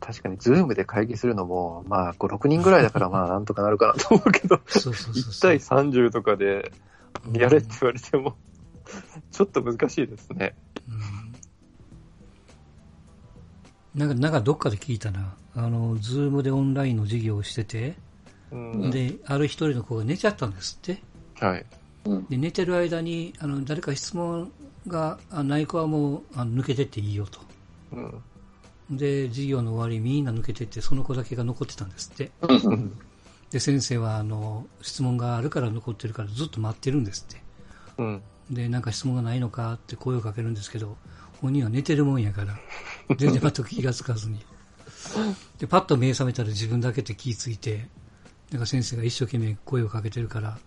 [0.00, 6.72] 確かに、ズームで会議するのも、まあ、5、6人ぐらいだから、まあ、 なんとかなるかなと思うけど、1対30とかで、
[7.32, 8.36] やれって言われても、
[9.30, 10.54] ちょっと難しいですね。
[13.94, 15.34] なんか、なんかどっかで聞いたな。
[15.54, 17.96] あの、ズームでオンラインの授業をしてて、
[18.52, 21.02] うん、で、ある一人の子が寝ちゃったんですって。
[21.44, 21.66] はい。
[22.28, 24.52] で、寝てる間に、あの、誰か質問
[24.86, 27.40] がない子はもうあの抜けてっていいよと。
[27.92, 28.22] うん、
[28.90, 32.30] で、授業の終わりみんな抜けてって、その子だけが残ってたんですって。
[33.50, 37.42] で、先生は、あの、質問があるから残ってるからずっと待ってるんですって。
[37.98, 40.96] うん、で、なんか質問がないのかって声をかけるんですけど、
[41.40, 42.58] 本人は寝てるもんやから、
[43.16, 44.40] 全然全く気がつかずに。
[45.58, 47.88] で、パッと目覚めたら自分だけって気ついて、
[48.50, 50.58] なんか先生が一生懸命声をかけてるから、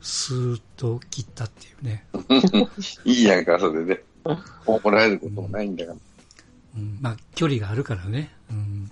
[0.00, 2.06] スーッと切ったっていうね。
[3.04, 4.04] いいやんか、それで。
[4.66, 5.96] 怒られることもないんだから。
[5.96, 6.00] うん、
[7.00, 8.30] まあ、距離があるからね。
[8.50, 8.90] うん、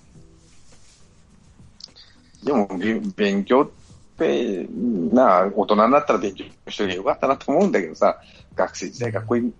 [2.44, 2.68] でも、
[3.16, 3.70] 勉強っ
[4.16, 4.66] て、
[5.12, 8.20] なあ、大人になったら勉強しとけばよかったなと思うんだけどさ、
[8.54, 9.52] 学生時代学校に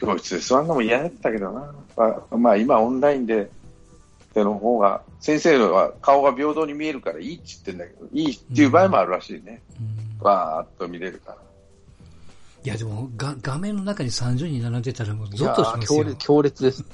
[0.00, 1.74] 教室で座るのも嫌だったけどな。
[1.96, 3.50] まあ、まあ、今オンラインで、
[4.34, 9.60] での方が、先生は顔が平等に見えるからいいって言ってんだけど、いいっていう場合もあるらしいね。
[10.20, 11.38] わ、うん、ーっと見れるから。
[12.64, 16.14] いや、でもが、画面の中に30人並んでたらもうゾッとしますよ。
[16.18, 16.86] 強烈ですね。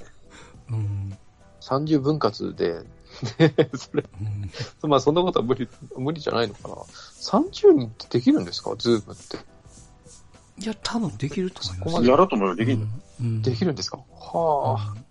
[1.71, 1.85] うん。
[1.85, 2.83] 30分割で、
[3.77, 4.05] それ、
[4.83, 6.75] うん、まあそんなことは無理、無理じゃないのかな。
[6.75, 8.75] 30人ってできるんですか？
[8.79, 9.39] ズームって。
[10.61, 12.07] いや、多分できると思います。
[12.07, 12.79] やろうと思えばできる、
[13.21, 13.99] うん、できるんですか？
[13.99, 15.05] はあ、うん、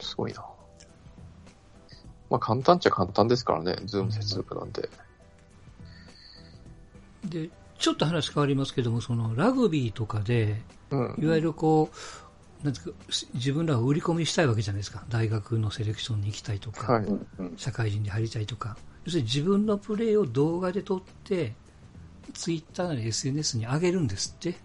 [0.00, 0.44] すごいな。
[2.30, 4.88] まあ簡単っちゃ簡単ですからね、ズーム接続なんて。
[7.24, 11.96] で、ちょっと話変わりますけども、そのラグビーとかで、うん、いわゆるこう、
[12.62, 12.80] なんか
[13.34, 15.04] 自分らを売り込みしたいわけじゃないですか。
[15.08, 17.06] 大学のセレクションに行きたいとか、はい、
[17.56, 18.76] 社会人に入りたいとか。
[19.04, 21.54] 要するに自分のプレーを動画で撮って、
[22.34, 24.56] ツイッターなり SNS に上げるんですって。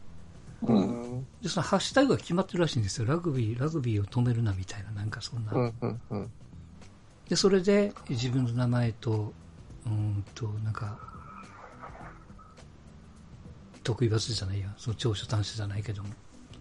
[0.63, 3.05] うん、でそのハッシュタグが決まってるらしいんですよ。
[3.05, 5.53] ラグビー、ラグビーを止めるなみたいな、なんかそんな。
[5.53, 6.31] うんうんうん、
[7.29, 9.33] で、それで自分の名前と、
[9.85, 10.97] うんと、なんか、
[13.83, 16.09] 得意罰じゃないや、その長所短所じゃないけども、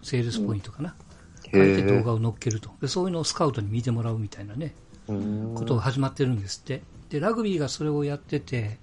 [0.01, 0.89] セールスポイントかな。
[0.89, 1.06] うん、
[1.53, 2.87] 書いて動画を載っけるとで。
[2.87, 4.73] そういうのをスカウトに見てもらうみたいなね、
[5.07, 6.81] ことが始まってるんですって。
[7.09, 8.77] で、ラグビーがそれをやってて、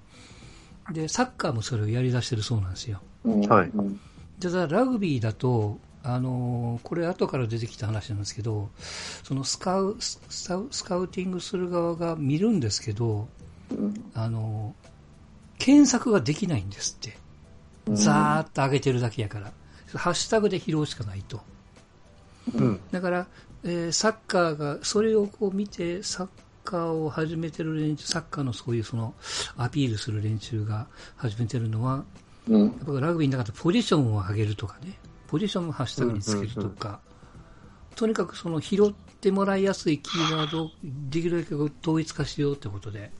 [0.93, 3.01] で、サッカーもそれをやり出してるそうなんですよ。
[3.49, 3.71] はい。
[4.39, 8.69] で、ただラグビーだと、あのー、これ後から出てきた話なんですけど、
[9.23, 10.49] そのスカウ、ス
[10.85, 13.29] カウティングする側が見るんですけど、
[14.13, 17.17] あのー、検索ができないんですって。
[17.93, 19.53] ざーっと上げてるだけやから。
[19.95, 21.41] ハッシュタグで拾うしかないと。
[22.53, 23.27] うん、だから、
[23.65, 26.29] えー、サッカーが、それをこう見て、サッ
[26.65, 29.15] カーを始めてる連中、サッカーのそういうその
[29.57, 32.05] アピールする連中が始めてるのは、
[32.49, 37.01] うん、やっぱラグビーの中でポジションを上げるとかね、ポジションをハッシュタグにつけるとか、
[37.97, 43.11] とにかくその拾ってもらいやすいキーワードをできるだけ統一化しようってことで、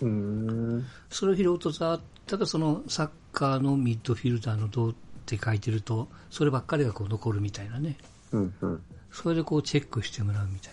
[0.00, 4.94] うん、それを拾うとざただそのサッカーのミッドフィルダーのどうっ
[5.26, 7.96] て書いてると、そればっかりがこう残るみたいなね、
[8.32, 10.72] うんうん、それでこうチェックしてもらうみたい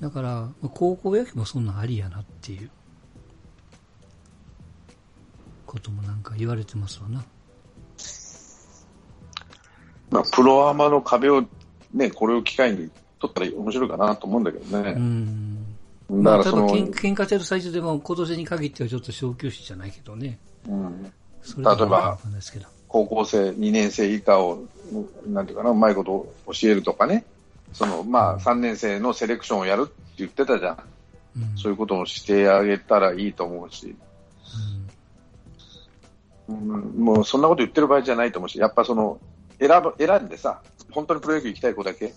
[0.00, 0.08] な。
[0.08, 2.70] だから、高校野球もそんなんありやなっていう
[5.66, 7.24] こともなんか言われてますわな。
[10.10, 11.44] まあ、プロアマの壁を、
[11.92, 14.92] ね、これを機会に取ったら面白いかなと思うんだけどね。
[14.92, 15.66] うん。
[16.22, 20.38] だからその、まあ、ただ喧嘩してる最中でも今年に限ってはちょっと小休止じゃないけどね。
[20.66, 21.02] うん。
[21.02, 21.08] 例
[21.60, 22.18] えば、
[22.88, 24.64] 高校生2年生以下を、
[25.26, 27.24] なんていうかな、うまいこと教えるとかね。
[27.72, 30.78] その、まあ、3年生のセレクションをやるって言ってたじゃん。
[31.36, 33.94] うん、そういうこともしてあげたらいいと思うし、
[36.48, 39.20] うん、もうそんなこと言ってる場合じゃないと思うし、やっぱその、
[39.60, 42.14] 選ぶ、選んでさ、本当にプロ野球行きたい子だけ、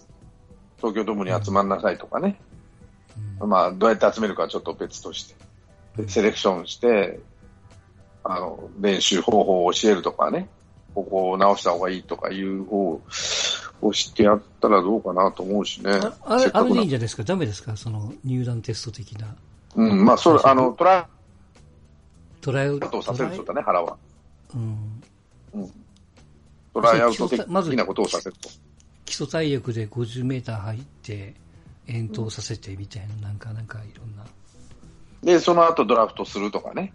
[0.77, 2.39] 東京ドームに集まんなさいとかね。
[3.41, 5.35] うん、まあ、どうやって集めるかはちょっと別として。
[6.07, 7.19] セレクションして、
[8.23, 10.47] あの、練習方法を教えるとかね。
[10.93, 13.01] ここを直した方がいいとかいう方
[13.81, 15.99] をしてやったらどうかなと思うしね。
[16.23, 17.23] あれ、あれでいいんじゃないですか？
[17.23, 17.75] ダメですか？
[17.77, 19.35] その入団テスト的な。
[19.75, 21.05] うん、まあ、それ、あの、トライ、
[22.41, 23.95] トライアウトをさせるとだね、腹は。
[24.53, 25.01] うん。
[25.53, 25.71] うん。
[26.73, 28.49] トライアウト的なことをさせると。
[29.05, 31.35] 基礎体力で50メーター入って、
[31.87, 34.25] 遠投させてみたいな、なんか、なんかいろんな。
[35.23, 36.93] で、その後ドラフトするとかね。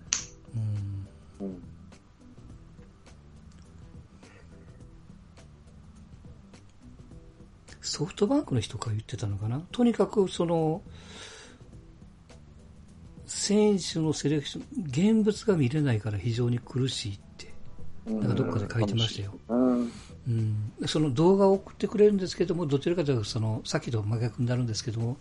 [7.86, 9.62] ソフトバンクの人が言ってたのかな？
[9.72, 10.82] とにかくその、
[13.26, 17.52] 選手のセレクション、現物が見れないから非常に苦しいって、
[18.06, 19.34] なんかどっかで書いてましたよ。
[19.48, 25.16] うん、その動画を送ってくれるんですけども、どちらかというとその、さっきと真逆になるんですけども、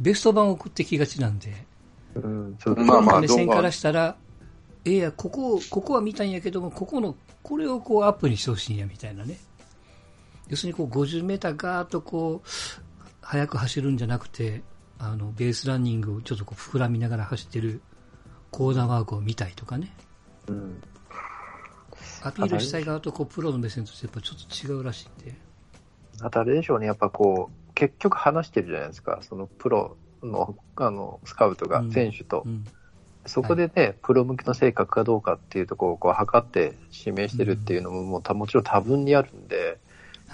[0.00, 1.52] ベスト版を送ってきがちなんで、
[2.14, 4.16] うん、まあまあ、目線からしたら、
[4.84, 9.38] えや、ここ、ここは見たんやけども、ここの、これをこうアップにしてほしいんや、みたいなね。
[10.48, 12.48] 要するにこう50メーターガーッとこう、
[13.20, 14.62] 速く走るんじゃなくて、
[14.98, 17.80] あの、ベースランニングをちょっとこう膨らみながら走ってる
[18.50, 19.92] コーナーワークを見たいとかね。
[20.48, 20.82] うん。
[22.22, 25.34] アピールしたい側とこうプロの目線としてやっぱちょっと違うらしいんで。
[26.20, 32.42] あとあれでしょうね、やっぱこう、結局話してるじゃないですか、そのプロのあのスカウトが選手と。
[32.46, 32.64] うんうん
[33.26, 39.78] そこでね、はい、プロ向きの性格かどうかっていうところをこう測って指名してるっていうのももうもちろん多分にあるんで、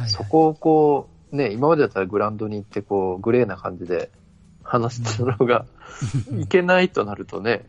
[0.09, 4.11] そこをこう、ね、今までだったらグラウンドに行ってこう、グレーな感じで
[4.63, 5.67] 話してるのが、
[6.39, 7.69] いけないとなるとね、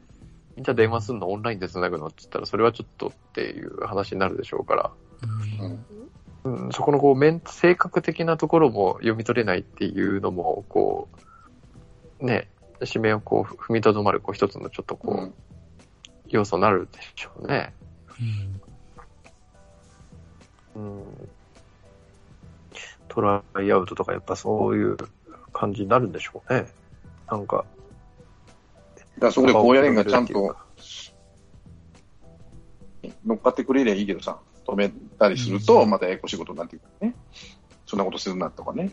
[0.57, 4.91] じゃあ電話するのオンラインで繋ぐのって言ったら、それはちょっとっていう話になるでしょうから。
[6.43, 11.09] うん、うん、そこのこう性格的なところも読み取れないっていうのも、こ
[12.21, 12.47] う、ね、
[12.81, 15.33] 指名をこう踏みとどまるこう一つのちょっとこう、うん、
[16.27, 17.73] 要素になるでしょうね。
[20.75, 21.29] うん、うん、
[23.15, 24.97] トライアウトとかやっぱそういう
[25.53, 26.65] 感じになるんでしょうね。
[27.29, 27.65] なんか。
[29.15, 30.55] だからそこで高野連がちゃんと
[33.25, 37.15] 乗っかってくれりゃいいけどさ、止めたりすると、またややこしいことになってくるね。
[37.85, 38.91] そんなことするなとかね。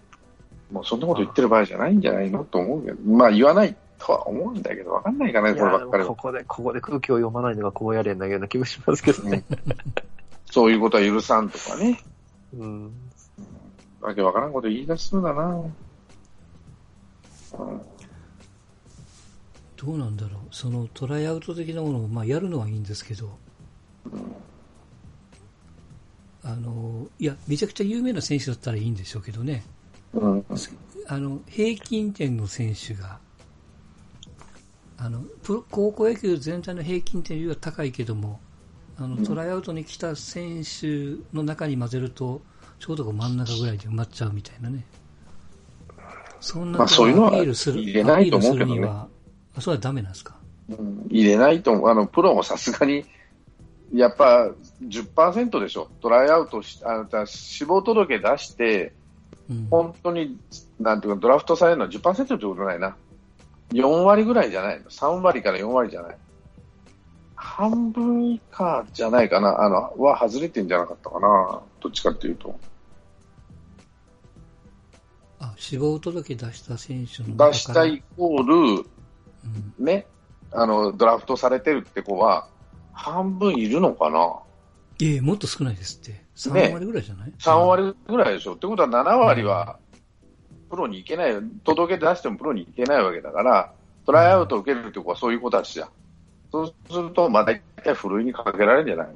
[0.70, 9.44] もうそんなこと言ってる場合じゃないんじゃないのと思うけど、まあ言わないとは思うんだけど、わかんないかな、こればっかりここで、ここで空気を読まないのが高野連なような気もしますけどね。
[10.50, 12.00] そういうことは許さんとかね。
[12.56, 12.92] うん。
[14.02, 15.44] わけわからんこと言い出すんだな。
[15.48, 15.72] うん
[19.84, 23.36] どうなんだろう、そのトライアウト的なものを、まあ、やるのはいいんですけど、
[26.44, 29.64] あのいや、めちゃくちゃ有名な選手だったらいいんでしょうけどね、
[31.08, 33.18] あの平均点の選手が、
[34.98, 38.38] あのプロ高校野球全体の平均点よりは高いけども、
[38.98, 42.40] あのトライアウトに来た選手の中に混ぜると、
[42.82, 44.84] ちょうど真ん中ぐらいで埋まっちゃうみたいなね。
[46.40, 48.88] そんなアピールする、入れないと思うけどね。
[48.88, 49.06] あ、
[49.60, 50.34] それはダメなんですか、
[50.68, 51.88] うん、入れないと思う。
[51.88, 53.04] あの、プロもさすがに、
[53.94, 54.50] やっぱ
[54.82, 55.90] 10%でしょ。
[56.00, 58.92] トライアウトし、あの、死亡届出して、
[59.48, 60.36] うん、本当に、
[60.80, 62.96] なんていうか、ドラフトされるのは10%ってことないな。
[63.70, 64.90] 4割ぐらいじゃないの。
[64.90, 66.16] 3割から4割じゃない。
[67.36, 69.60] 半分以下じゃないかな。
[69.60, 71.60] あの、は外れてんじゃなかったかな。
[71.80, 72.58] どっちかっていうと。
[75.42, 78.86] あ、死亡届出した選手の出したイコール、
[79.84, 80.06] ね、
[80.52, 82.46] あの、ドラフトされてるって子は、
[82.92, 84.38] 半分いるのかな？
[85.02, 86.22] ええ、もっと少ないですって。
[86.36, 88.54] 3割ぐらいじゃない、ね、?3 割ぐらいでしょ。
[88.54, 89.78] ってことは7割は、
[90.70, 93.72] プロに行けない、届け出してもプロに行けないわけだから、
[94.06, 95.88] トライアウトを受けるって子はそういう子たちじゃん。
[96.52, 99.14] そうすると、まあ大体ふるいにかけられるんじゃないの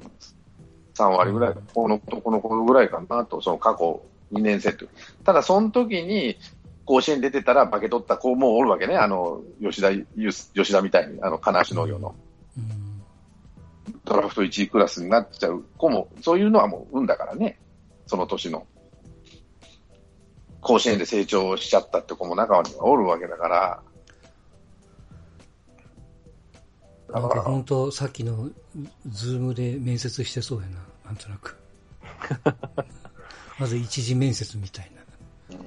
[0.93, 4.85] ?3 割ぐらい、このこの子ぐらいかなと、その過去2年生と。
[5.23, 6.37] ただ、その時に、
[6.85, 12.15] 甲子園出てたら化け取った子もおるわけね、あの吉田吉田みたいに、あの金足農業の、
[12.57, 13.03] うん、
[14.05, 17.59] ドラフト1位クラスになっちゃう子も、そういうのはもう運だからね、
[18.05, 18.65] その年の。
[20.61, 23.83] 甲子園で成長しちゃったって子も中にはおるわけだから。
[27.09, 28.49] なんか本当、さっきの
[29.07, 31.57] ズームで面接してそうやな、なんとなく。
[33.59, 34.91] まず一次面接みたい
[35.51, 35.57] な。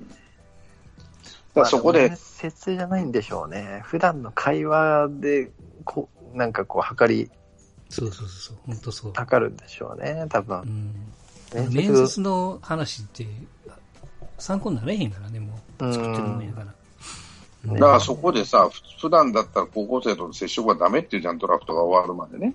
[1.55, 2.09] だそこで。
[2.09, 3.83] 面接じゃないんでしょうね。
[3.85, 5.50] 普段の会話で、
[5.85, 7.31] こう、なんかこう、測り。
[7.88, 9.12] そうそうそう、本当そう。
[9.12, 10.61] 測るんでしょうね、多分。
[11.55, 13.26] うん、面接の話って、
[14.38, 15.92] 参考になれへんからね、もう。
[15.92, 16.74] 作ってるもんやから。
[17.66, 22.55] だからそこでさ、普段だったら高校生との接触はダメっていうじゃん、ドラフトが終わるまでね。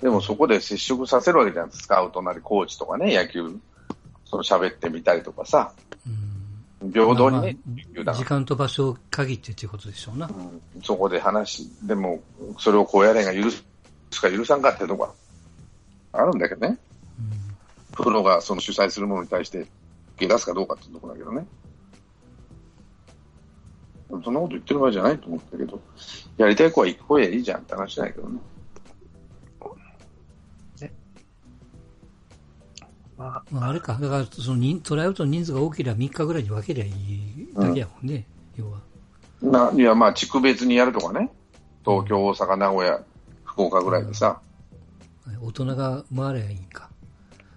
[0.00, 3.56] でもそこで接触させるわけじゃん、スカウトなりコーチとかね、野球、
[4.32, 5.72] その喋ってみたりとかさ。
[6.06, 6.32] うん
[6.90, 7.56] 平等にね、
[8.04, 10.26] まあ、時間と場所を限ってっていうことでしょうな。
[10.26, 12.20] うん、そこで話、でも、
[12.58, 13.62] それを高野連が許す
[14.20, 15.12] か許さんかっていうのが
[16.12, 16.76] あるんだけどね。
[17.20, 19.68] うん、プロがその主催するものに対して受
[20.18, 21.46] け出すかどうかっていうところだけどね。
[24.24, 25.80] そんなこと言ってる場合じゃないと思ったけど、
[26.36, 28.40] やりたい子は行く子やいいじゃんって話だけどね。
[33.50, 38.26] まあ、あれか、だからそのトライアウトの人数が多ければ3日ぐらいに分けりゃいいだけやもんね、
[38.58, 38.78] うん、要は。
[39.70, 41.30] ないや、まあ、地区別にやるとかね、
[41.84, 43.02] 東京、大阪、名古屋、
[43.44, 44.40] 福岡ぐらいでさ。
[45.40, 46.88] 大人が回ればいいんか。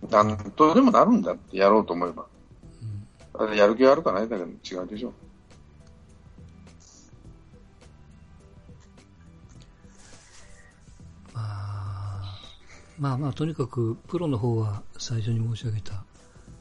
[0.09, 2.25] なんとでもなるんだって、やろうと思えば。
[3.33, 5.13] うん、やる気があるかないだけど違うでしょ。
[12.97, 16.03] まあまあ、とにかくプロの方は最初に申し上げた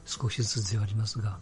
[0.05, 1.39] 少しずつではありますが、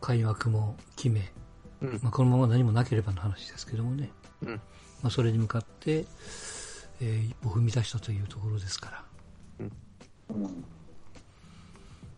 [0.00, 1.32] 開幕も決め、
[1.80, 4.10] うん、まあ、このまま何もなければの話ですけどもね、
[4.42, 4.60] うん、ま
[5.04, 6.04] あ、それに向かって、
[7.00, 9.04] えー、一歩踏み出したというところですから。
[10.30, 10.64] うん、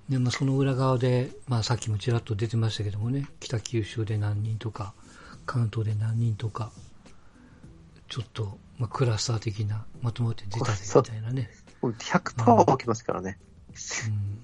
[0.09, 4.95] でまあ、その裏側で、まあ、さっきもちらっと出てましたけどもね、北九州で何人とか、
[5.45, 6.73] 関東で何人とか、
[8.15, 11.51] ちょっとまあ、クラスター的な、まとまって出たでみたいなね。
[11.83, 13.41] 100%起きますからね。
[14.07, 14.39] うん、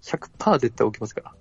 [0.00, 1.34] 100%絶対起きますから。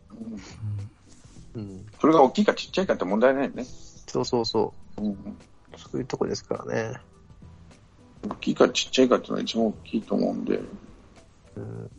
[1.55, 1.61] うん。
[1.61, 3.63] うん、それが大きいかちっちゃいかって問題ないよね。
[4.07, 5.01] そうそうそう。
[5.03, 5.37] うん、
[5.77, 6.99] そういうとこですからね。
[8.27, 10.61] 大きいかちっちゃいかっていうのは一番大きいと思うんで。
[11.57, 11.91] うん、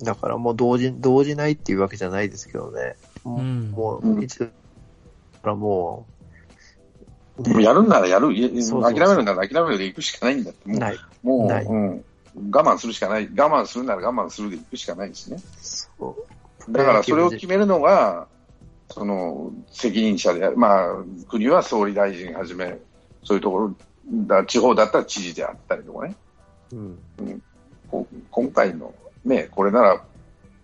[0.00, 2.94] だからもう同時、同時ないっていうわけじゃないですけどね。
[3.24, 4.52] うん、もう、一度、か
[5.42, 6.17] らもう、ね、もう
[7.60, 10.68] やるんならやる、諦めるなら諦めるで行くしかないんだって。
[11.22, 12.04] もう、うん、
[12.50, 13.28] 我慢するしかない。
[13.36, 15.38] 我慢するなら我慢するで行くしかないですね。
[16.70, 18.26] だからそれを決めるのが、
[18.90, 22.78] その責任者である、まあ、国は総理大臣はじめ、
[23.22, 23.74] そういうところ
[24.26, 26.16] だ、地方だったら知事であったりとかね、
[26.72, 26.98] うん。
[27.18, 27.42] うん、
[28.30, 30.02] 今回の、ね、これなら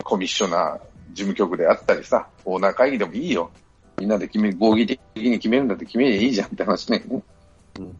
[0.03, 0.81] コミッショナー、
[1.13, 3.51] 事務局であったりさ、オーナー会議でもいいよ、
[3.99, 7.05] みんなで決め、合議的に決めるんだって決めりゃいいじゃんって話ね。
[7.09, 7.17] う
[7.83, 7.97] ん。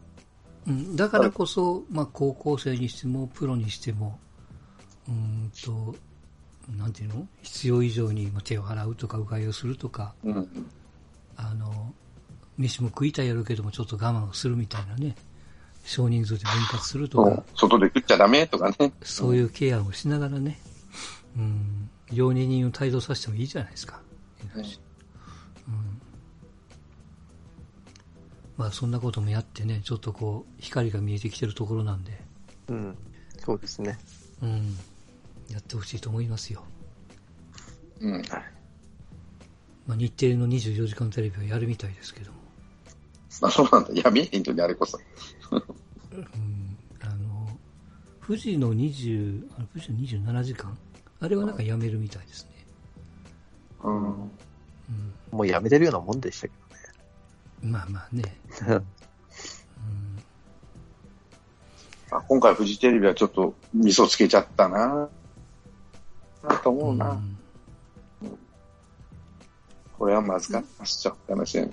[0.67, 4.19] うん、だからこそ、まあ、高校生にしても、プロにしても、
[5.07, 5.95] うんと、
[6.77, 7.27] なんていうの？
[7.43, 10.67] 必要以上に手を払うとか、うがいをするとか、うん、
[11.35, 11.93] あの、
[12.57, 15.15] 飯も食いたいやるけども、ちょっと我慢をするみたいなね、
[15.83, 18.91] 少人数で分割するとか、外で食っちゃダメとかね。
[19.03, 20.59] そういうケアをしながらね、
[21.37, 23.99] うん、料理人を帯同させてもいいじゃないですか。
[24.55, 24.63] うん、
[28.57, 32.17] まあそんなこともやってね、ちょっとこう、光が見えてきてるところなんで。
[32.69, 32.97] うん、
[33.37, 33.97] そうですね。
[34.41, 34.75] うん。
[35.49, 36.63] やってほしいと思いますよ。
[37.99, 38.23] うん。
[39.87, 42.37] まあ、日テレの24時間テレビはやるみたいですけども。
[43.41, 44.01] あ、 そうなんだ。
[44.01, 44.99] やめへんとにあれこそ。
[45.51, 45.61] うん。
[47.01, 47.59] あの、
[48.25, 50.77] 富士の20、あの富士の27時間？
[51.19, 52.51] あれはなんかやめるみたいですね。
[53.83, 54.13] うん。
[54.13, 54.31] うん、
[55.31, 56.53] もうやめてるようなもんでしたけ
[57.61, 57.71] どね。
[57.71, 58.23] まあまあね。
[62.11, 65.09] あ今回フジテレビはちょっと味噌つけちゃったな。
[66.47, 67.11] なと思うな。
[68.21, 68.37] うん、
[69.97, 71.71] これはまずかったっしょって話やね。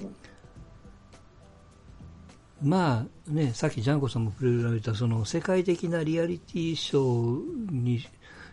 [2.63, 8.01] まあね、さっきジャンコさんも触れられた、その世界的なリアリティショーに、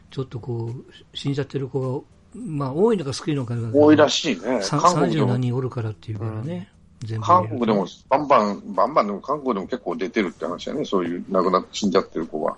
[0.10, 2.06] ちょっとこう、死んじゃってる子が、
[2.36, 4.42] まあ多いのか少ないのか多いらしいね。
[4.58, 6.72] 30何人おるからっていうからね。
[7.02, 10.86] うん、全部韓国でも、バンバン、バンバンでも韓国でも結構出てるって話やね。
[10.86, 12.56] そういう亡くなって死んじゃってる子が。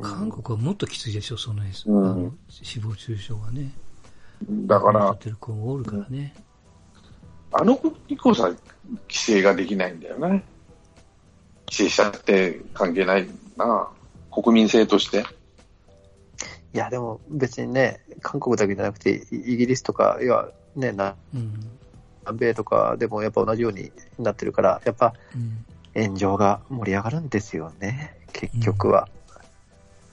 [0.00, 3.72] 韓国はもっときついでしょ、その、うん、あの誹謗中傷はね。
[4.48, 6.34] だから、ってる子もおるからね。
[7.52, 8.58] あの子にこそ規
[9.10, 10.44] 制ができないんだよね。
[11.66, 13.26] 規制しちゃって関係ない
[13.56, 13.88] な、
[14.30, 15.24] 国民性として。
[16.74, 21.54] いや、でも別にね、韓国だけじゃなくて、イギリスとか、要はね、な、うん、
[22.26, 25.14] 南米とかでもやっぱ同じようになってるから、やっぱ、
[25.94, 29.08] 炎上が盛り上がるんですよね、結局は。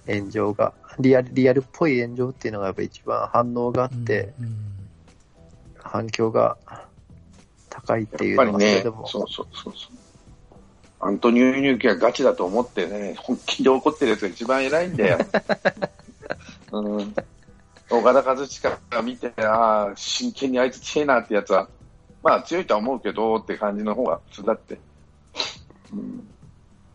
[0.07, 4.55] 炎上が、リアル、リアルっぽい炎上っていうのがやっぱ一番反応があって、うんうん、
[5.77, 6.57] 反響が
[7.69, 9.73] 高いっていうのが、ね、そうそうそうそう。
[10.99, 15.17] アントニオ猪木はガチだと思ってね、本気で怒ってるやつが一番偉いんだよ。
[16.71, 17.15] うん、
[17.89, 21.67] 岡田和親が見て、ああ、真剣にあいつ強いなってやつは、
[22.23, 24.79] まあ強いとは思うけどって感じの方が普通だって。
[25.93, 26.27] うん、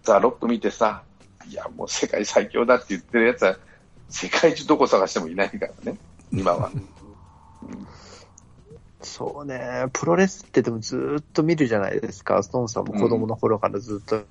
[0.02, 1.02] ザ・ロック見てさ、
[1.48, 3.56] いや、もう世界最強だって言ってるやつは、
[4.08, 5.98] 世界中どこ探してもいないからね、
[6.32, 6.70] 今は。
[6.72, 7.86] うん、
[9.02, 14.24] そうね、プロレスってでもずっと見るじゃないですか、ストーンさんも子供の頃からずっと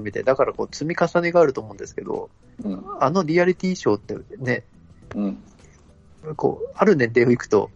[0.00, 2.30] 見て、うん、だからこう積み重ねがあると思うんですけど、
[2.64, 4.64] うん、あのリアリティショーってね、
[5.14, 5.38] うん、
[6.36, 7.70] こう、ある年齢をいくと、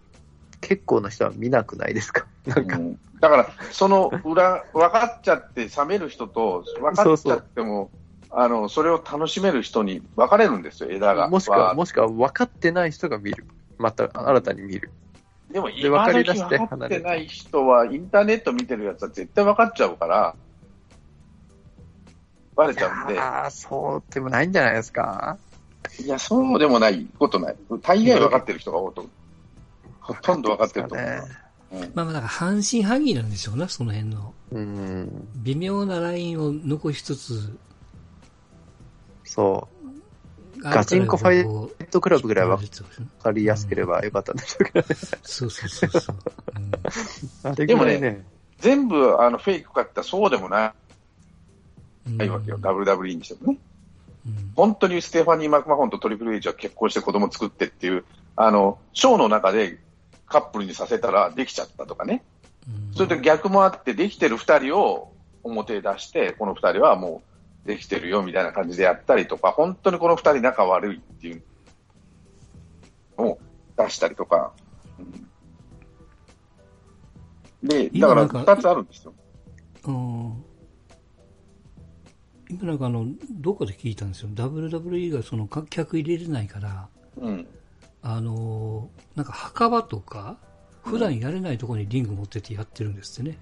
[0.60, 2.26] 結構な人は見なくないですか？
[2.46, 7.90] なんか、うん、だから、その裏、分かっちゃって冷める人と、分かっちゃっても
[8.32, 11.28] あの、それを楽しめる人に分かれるんですよ、枝が。
[11.28, 13.44] もしくは、もしくは分かってない人が見る。
[13.76, 14.92] また新たに見る。
[15.50, 20.36] でも、今時分かってない人は、インターネット見てるやつは絶対分かっちゃうから、
[22.54, 23.18] バレちゃうんで。
[23.18, 25.38] ああ、そうでもないんじゃないですか？
[25.98, 27.56] いや、そうでもないことない。
[27.82, 29.06] 大概分かってる人が多いと。
[30.14, 31.08] ほとんど分かってると思う。
[31.72, 34.34] うん、まあ、だから半信半疑なんでしょうな、その辺の。
[34.52, 35.28] うん。
[35.36, 37.56] 微妙なラインを残しつつ、
[39.30, 39.68] そ
[40.58, 40.62] う。
[40.62, 42.68] ガチンコファイトクラブぐらいは分
[43.22, 44.96] かりやすければよかったんでしょうけどね。
[45.22, 46.16] そうそうそうそう。
[47.44, 48.24] うん、あれでもね、
[48.58, 50.74] 全部あのフェイクかってそうでもな
[52.06, 53.58] い、ないわけよ、WWE にしてもね。
[54.26, 58.04] うん、本当にステファニー・マクマホンとトリプル H は結婚して子供作ってっていう、
[58.34, 59.78] あの、ショーの中で
[60.30, 62.22] カップルにさせたらできちゃったとかね。
[62.66, 65.12] うん、それと逆もあって、できてる二人を
[65.42, 67.22] 表へ出して、この二人はも
[67.64, 71.42] うできてるよみたいな感じでやったりとか、本当にこの2人仲悪いっていう
[73.18, 73.38] のを
[73.76, 74.52] 出したりとか。
[77.62, 79.12] うん、で、だから2つあるんですよ。
[82.50, 84.28] 今なんかあの、どこで聞いたんですよ。
[84.30, 87.46] WWE がその観客入れれないから、うん、
[88.02, 90.36] あの、なんか墓場とか、
[90.82, 93.38] 普段やれないところにリング持ってってやってるんですってね。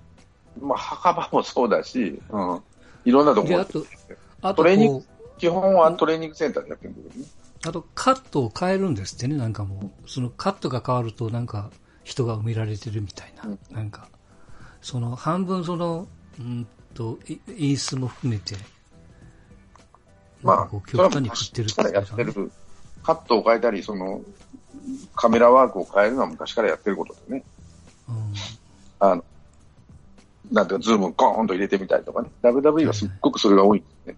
[0.61, 2.63] まあ、墓場もそうだし、うん。
[3.05, 3.85] いろんなところあと、
[4.43, 5.05] あとトレーニング、
[5.39, 7.27] 基本はトレーニングセンターでやってるんだけどね。
[7.67, 10.11] あと、カットを変えるんですってね、なんかもう。
[10.11, 11.71] そのカットが変わると、なんか、
[12.05, 13.49] 人が埋められてるみたいな。
[13.49, 14.09] うん、なんか、
[14.81, 17.19] その、半分その、うんと、
[17.59, 18.57] 演出も含めて、
[20.43, 22.53] まあ、極端に振ってるってやってる。
[23.03, 24.21] カットを変えたり、その、
[25.15, 27.45] カメラワークを変えるのは昔からやってることでね。
[28.09, 28.15] うん、
[29.01, 29.25] あの、
[30.51, 32.29] なんていうか、ズームコーンと入れてみたりとかね。
[32.43, 34.17] WWE はすっごくそれが多いんですね。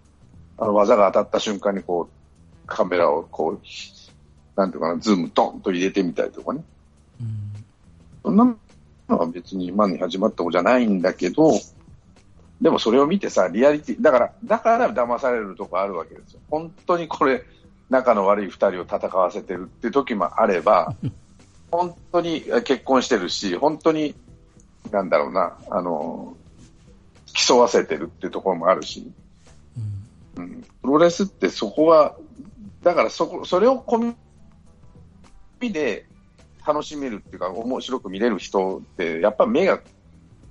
[0.57, 6.63] あの、技が当たった瞬間にこう、カメラをこう、なんていうかな、ズームドンと入れてみたりとかね。
[7.19, 7.27] うん、
[8.23, 8.55] そんな
[9.09, 11.51] のは別に今に始まったことじゃないんだけど、
[12.61, 16.39] でもそれを見てさ、リアリティ、だから、だから騙されるとこあるわけですよ。
[16.49, 17.43] 本当にこれ、
[17.91, 20.95] 仲の悪い二人を戦わせてるって時もあれば、
[21.69, 24.15] 本当に結婚してるし、本当に、
[24.91, 26.37] なんだろうな、あの、
[27.33, 29.11] 競わせてるっていうところもあるし、
[30.37, 32.15] うん、プロレスってそこは、
[32.81, 34.15] だからそこ、それを込
[35.59, 36.07] みで
[36.65, 39.81] 楽しめるっていうか、面白く見れる人って、やっぱ目が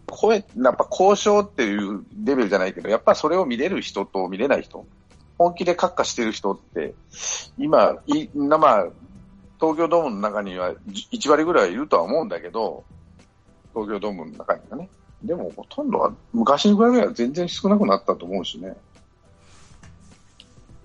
[0.08, 4.86] 声、やっぱ交渉っていうレベルじゃないけど、やっぱそれを見れる人と見れない人、
[5.40, 6.92] 本気で閣下してる人って、
[7.56, 8.86] 今、いまあ、
[9.58, 12.84] 東京ドームの中には1割ぐらいいるとは思うんだけど、
[13.72, 14.90] 東京ドームの中にはね。
[15.24, 18.76] でもほとんどは昔に比べれば全然少なくなったと思うしね。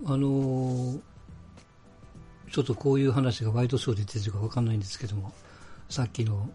[0.06, 1.00] あのー、
[2.50, 5.34] ちょっとこういう話がワイドショーで出てるかわかんないんですけども、
[5.90, 6.50] さっきの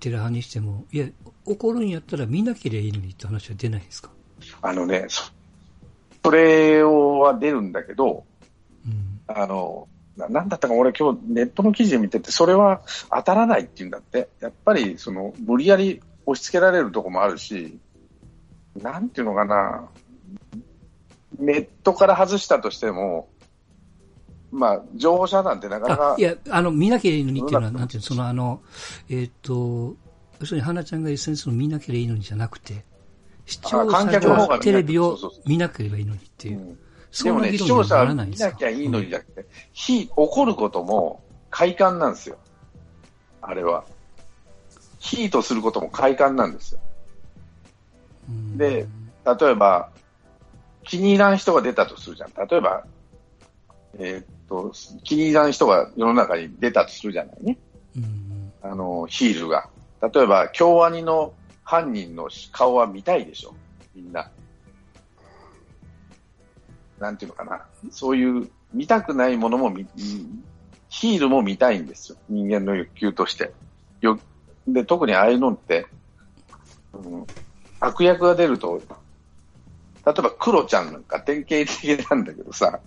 [0.00, 1.06] テラハにしても、いや、
[1.46, 4.10] 怒るんやったら見なければいいのにって話は出ないですか？
[4.60, 5.32] あのね、そ
[6.30, 8.24] れは出るんだけど、
[8.86, 14.28] うん、あの、なんだったか俺今日ネットの記事見てて、それは当たらないって言うんだって。
[14.40, 17.78] やっぱり、その、無理やり押し付けられるとこもあるし、
[18.80, 19.88] なんていうのかな、
[21.38, 23.28] ネットから外したとしても、
[24.50, 26.16] まあ、情報遮断ってなかなか。
[26.18, 28.62] いや、あの、見なきゃいいのにっていうのは、なんていうの、そのあの、
[29.10, 29.96] えっ、ー、と、
[30.40, 32.84] 要するに、花ちゃんが SNS を見なければいいのにじゃなくて、
[33.46, 34.04] 視聴者
[34.48, 35.16] がテレビを
[35.46, 36.58] 見なければいいのにっていう。
[36.58, 36.78] うん、
[37.24, 42.38] でもね、視聴者は見なきゃいいのにじゃなくて、火、怒ることも快感なんですよ。
[43.40, 43.84] あれは。
[44.98, 46.80] ヒートすることも快感なんですよ。
[48.56, 48.86] で、
[49.24, 49.90] 例えば、
[50.82, 52.48] 気に入らん人が出たとするじゃん。
[52.48, 52.84] 例えば、
[53.98, 54.72] えー、っと、
[55.04, 57.58] 気に入らん人が世の中に出たとするじゃないね。
[58.62, 59.68] あの、ヒールが。
[60.12, 61.32] 例えば、京アニの
[61.66, 63.52] 犯人の顔は見たいでしょ。
[63.94, 64.30] みんな。
[67.00, 67.66] なんていうのかな。
[67.90, 69.76] そういう見たくないものも
[70.88, 72.18] ヒールも見たいんですよ。
[72.28, 73.52] 人間の欲求として。
[74.00, 74.20] よ
[74.68, 75.88] で、特にああいうのって、
[76.92, 77.26] うん、
[77.80, 78.80] 悪役が出ると、
[80.06, 82.78] 例えばクロちゃんなんか典型的なんだけどさ、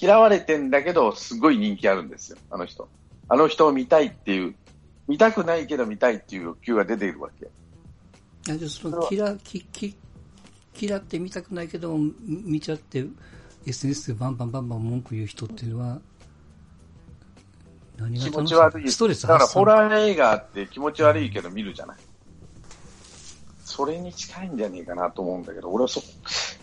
[0.00, 2.88] 嫌われてんだけど、すごい人気あるんですよ、あの人。
[3.28, 4.54] あの人を見たいっていう、
[5.08, 7.48] 見たくないけど見たいっていう欲求が出ているわけ。
[8.48, 9.94] あじゃその嫌きき
[10.80, 13.04] 嫌って見たくないけど見ちゃって
[13.66, 16.00] SNS でバンバンバンバン文句言う人っていうのは
[17.98, 18.90] 何が気持ち悪い。
[18.90, 21.96] ストレスだからホラー映画って気持ち悪いけど見るじゃない。
[23.64, 26.02] それに近いんじゃねえかなと思うんだけど、俺はそ、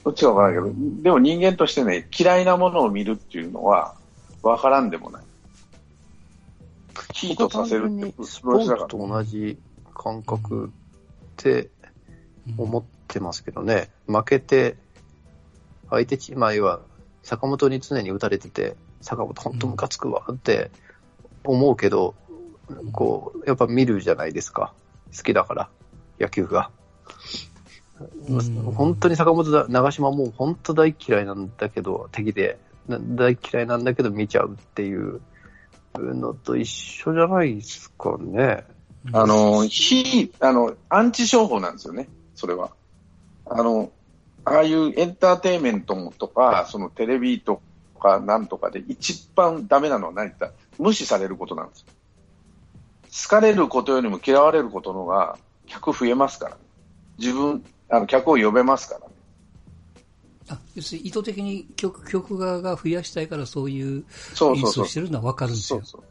[0.04, 3.96] どっちかわからないけど、でも人間としてね、嫌いなものを見るっていうのは、
[4.42, 5.24] わからんでもない。
[7.14, 9.58] ヒートさせるってスポーツと同じ
[9.96, 10.72] 感覚
[11.40, 11.70] って
[12.58, 13.90] 思ってますけどね。
[14.08, 14.76] 負けて、
[15.90, 16.82] 相手チームは
[17.24, 20.72] 坂本に常に打たれてて、坂本本当ムカつくわって
[21.44, 22.16] 思うけど、
[22.92, 24.74] こう、やっぱ見るじゃないですか。
[25.16, 25.70] 好きだから、
[26.20, 26.72] 野球が。
[28.76, 32.60] 本当に坂本だ、長島もう本当大嫌いなんだけど、敵で、
[32.90, 35.22] 大嫌いなんだけど見ちゃうっていう
[35.96, 38.66] のと一緒じゃないですかね。
[39.14, 42.72] あの、非、あの、アンチ商法なんですよね、それは。
[43.46, 43.92] あの、
[44.44, 47.62] ああいうエンターテインメントとか、そのテレビと
[48.00, 51.88] かなんとかで一番ダメなのは何か無視されることなんですよ。
[53.24, 56.62] 好かれることよりも嫌われることのが客増えますから、ね、
[57.18, 59.14] 自分、あの、客を呼べますからね。
[60.50, 64.06] あ要するに意図的に曲曲側が増やしたいからそういう
[64.56, 65.82] 演出をしてるのは分かるんですよ。
[65.84, 66.08] そうそうで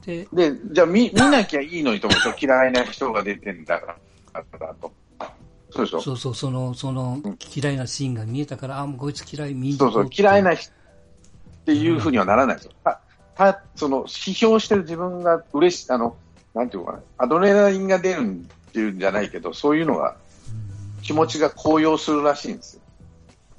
[0.00, 0.26] で、
[0.72, 3.96] じゃあ見見なきゃいいのにと思うと嫌いな人が出てんだか
[4.58, 4.92] ら、と。
[5.70, 6.00] そうでしょ？
[6.00, 7.20] そうそう、その、その、
[7.54, 9.78] 嫌いなシーンが見えたから、あ、もうこいつ嫌い、みんな。
[9.78, 10.74] そうそう、嫌いな人っ
[11.64, 12.72] ていうふうにはならないですよ。
[12.82, 13.00] た、
[13.36, 16.16] た、その、批評してる自分が嬉しい、あの、
[16.54, 20.16] なんていうかな、アドレナリンが出るっていうんじゃないけど、そういうのが、
[21.02, 22.82] 気持ちが高揚するらしいんですよ。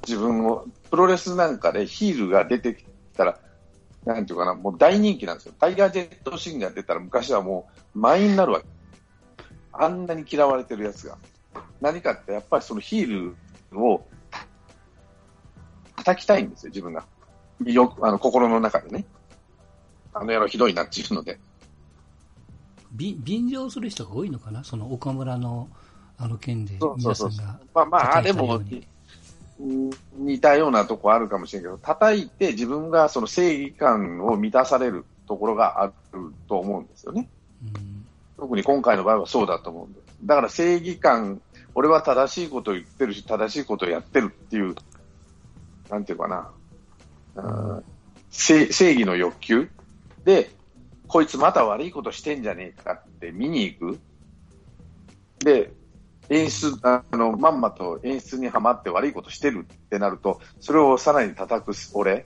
[0.07, 2.83] 自分を、プロレスなんかでヒールが出てき
[3.15, 3.39] たら、
[4.05, 5.53] なんていうかな、もう大人気なんですよ。
[5.59, 8.67] タイガージェットシーンが出たら昔はもう満員になるわけ。
[9.73, 11.17] あんなに嫌われてるやつが。
[11.79, 13.35] 何かってやっぱりそのヒー
[13.71, 14.05] ルを
[15.95, 17.05] 叩きたいんですよ、自分が。
[17.63, 19.05] よく、あの、心の中でね。
[20.13, 21.39] あの野郎ひどいなっていうので。
[22.93, 24.63] 便乗する人が多いのかな？
[24.65, 25.69] その岡村の
[26.17, 28.61] あの件で皆さんがまあまあ、でも、
[30.17, 35.93] 似たようなとこあるかもしれないけど、叩いて自分がその正義感を満たされるところがある
[36.47, 37.29] と思うんですよね。
[37.63, 38.05] うん、
[38.37, 40.05] 特に今回の場合はそうだと思うんです。
[40.23, 41.41] だから正義感、
[41.75, 44.75] 俺は正しいことを言ってるし、正しいことをやってるっていう、
[45.89, 46.49] なんていうかな、
[47.35, 47.41] う
[47.77, 47.83] ん、
[48.29, 49.69] 正義の欲求
[50.25, 50.51] で、
[51.07, 53.99] こいつまた悪いことしてんじゃねえかって見に行く。
[55.39, 55.71] で、
[56.31, 62.25] 演出、あの、まんまと演出にはまって悪いことしてるってなると、それをさらに叩く俺、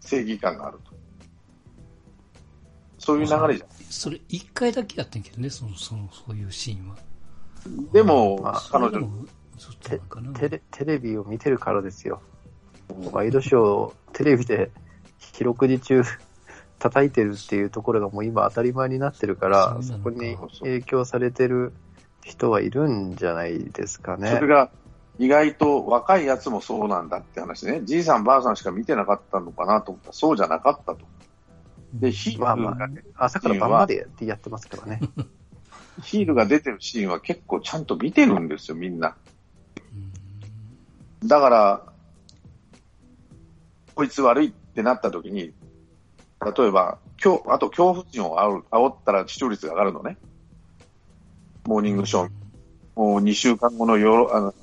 [0.00, 0.92] 正義感があると。
[2.96, 3.68] そういう流れじゃん。
[3.90, 6.96] それ一回だけやってんけどね、その、その、そういうシーンは。
[7.92, 9.06] でも、まあ、彼女
[10.32, 12.22] テレ、テレビを見てるからですよ。
[13.12, 14.70] ワイドショー、テレビで
[15.18, 16.02] 四六時中
[16.78, 21.74] 叩いてるっていうところがもう今当たり前になってるから、そこに影響されてる
[22.22, 24.30] 人はいるんじゃないですかね。
[24.30, 24.70] それが
[25.18, 27.80] 意外と若いやつもそうなんだって話ね。
[27.84, 30.98] じいさんばあさんしか見てなかったのかなと思ったらそうじゃなかったと。
[31.92, 32.88] で、ヒールが、まあまあ、
[33.24, 35.00] 朝から晩までやってますからね。
[36.02, 39.16] ヒールが出てるシーンは結構ちゃんと見てるんですよ、みんな。
[41.24, 41.92] だから、
[43.94, 45.52] こいつ悪いってなった時に、
[46.56, 50.16] 例えば、今日、あと恐怖心を煽ったら視聴率が上がるのね。
[51.64, 52.30] モーニングショー。
[52.96, 54.54] もう2週間後のヨあの、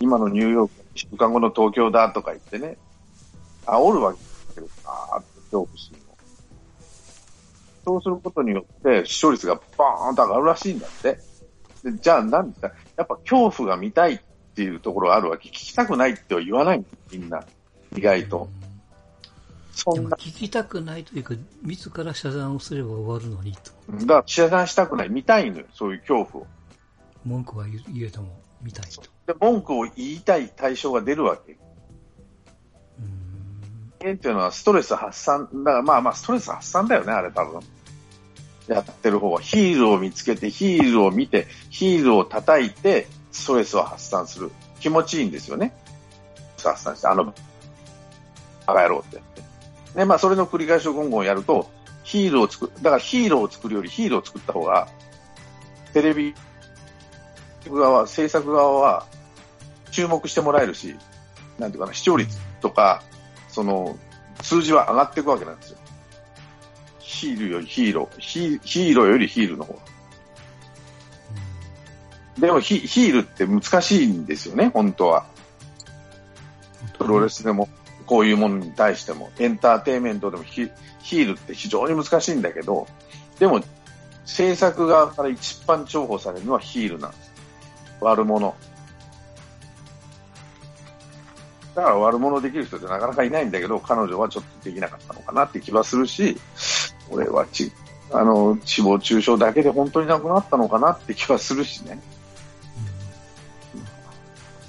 [0.00, 2.76] 今のニューヨーク、2週間後の東京だとか言ってね、
[3.66, 6.14] 煽るわけですけどあーって恐怖心を。
[7.84, 11.18] そうすることによって視聴率がバーンと上がるらしいんだって。
[11.82, 14.20] でじゃあ何ですかやっぱ恐怖が見たいっ
[14.54, 15.48] ていうところがあるわけ。
[15.48, 17.44] 聞きたくないっては言わないみんな。
[17.96, 18.48] 意外と。
[19.74, 23.72] 聞きたくないというか、自ら遮断をすれば終わるのにと。
[23.92, 25.08] だから遮断したくない。
[25.08, 26.46] 見たいのよ、そういう恐怖を。
[27.24, 29.02] 文句は言えても見たいと。
[29.26, 31.58] で、文句を言いたい対象が出るわけ。
[34.00, 37.60] 人間っていうのはストレス発散、だからまあまあストレス発散だよね、あれ多分。
[38.68, 39.40] やってる方は。
[39.40, 44.50] ヒールを見つけて、ヒールを見て、ヒールを叩いて、ストレスを発散する。
[44.80, 45.74] 気持ちいいんですよね。
[46.62, 47.34] 発散して、あの、
[48.66, 49.33] バカ野郎って。
[49.94, 51.70] で、まあ、それの繰り返しを今後やると、
[52.02, 54.88] ヒールを作る、だからヒーローを作るよりヒールを作った方が、
[55.92, 56.34] テレビ
[57.70, 59.06] 側、制作側は
[59.90, 60.96] 注目してもらえるし、
[61.58, 63.02] なんていうかな、視聴率とか、
[63.48, 63.96] その、
[64.42, 65.78] 数字は上がっていくわけなんですよ。
[66.98, 69.80] ヒールよりヒーロー、ヒヒーローよりヒールの方が
[72.38, 75.26] でもヒヒールって難しいんですよね、本当は。
[76.98, 77.68] プロレスでも。
[78.06, 82.86] こういうものに対しても、エンターテインメントでもヒールって非常に難しいんだけど、
[83.38, 83.62] でも、
[84.24, 87.32] 制作側から一番重宝されるのはヒールなんです。
[88.00, 88.54] 悪者。
[91.74, 96.38] だから悪者できる人ってなかなかいないんだけど、彼女はちょっとできなかったのかなって気はするし、
[97.10, 97.72] 俺はち、
[98.12, 102.00] あの、誹謗中傷だけで本当になくなったのかなって気はするしね。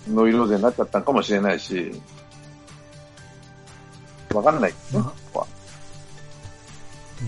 [0.07, 1.91] ノイローゼになっちゃったかもしれないし、
[4.35, 5.13] わかんないですね、まあ、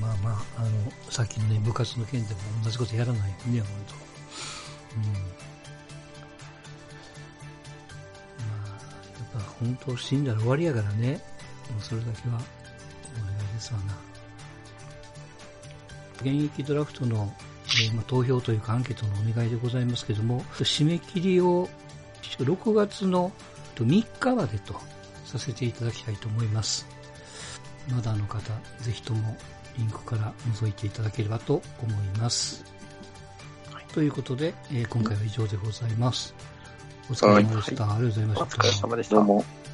[0.01, 0.70] まあまあ、あの、
[1.10, 3.95] さっきのね、部活の件でも同じことやらないよね、本当。
[4.95, 5.14] うん。
[5.14, 5.20] ま
[8.66, 11.14] あ、やっぱ本当死んだら終わりやからね、
[11.72, 13.97] もうそれだけはお願いですわな。
[16.22, 17.34] 現役ドラフトの、
[17.66, 21.70] えー、まあ、投票というかアンケートのお願いでございますけども、締め切りを
[22.22, 23.32] 6月の
[23.76, 24.76] 3日までと
[25.26, 26.97] させていただきたいと思います。
[27.90, 28.40] まだの方、
[28.82, 29.36] ぜひとも
[29.78, 32.64] リンクから覗いていただければと思います。
[33.72, 36.34] はい、ということで、えー、今回は以上でございます。
[37.10, 37.86] お疲れ様でした。
[37.86, 38.44] はい、ありがとうございました。
[38.44, 39.16] お疲れ様でした。
[39.16, 39.66] どうも。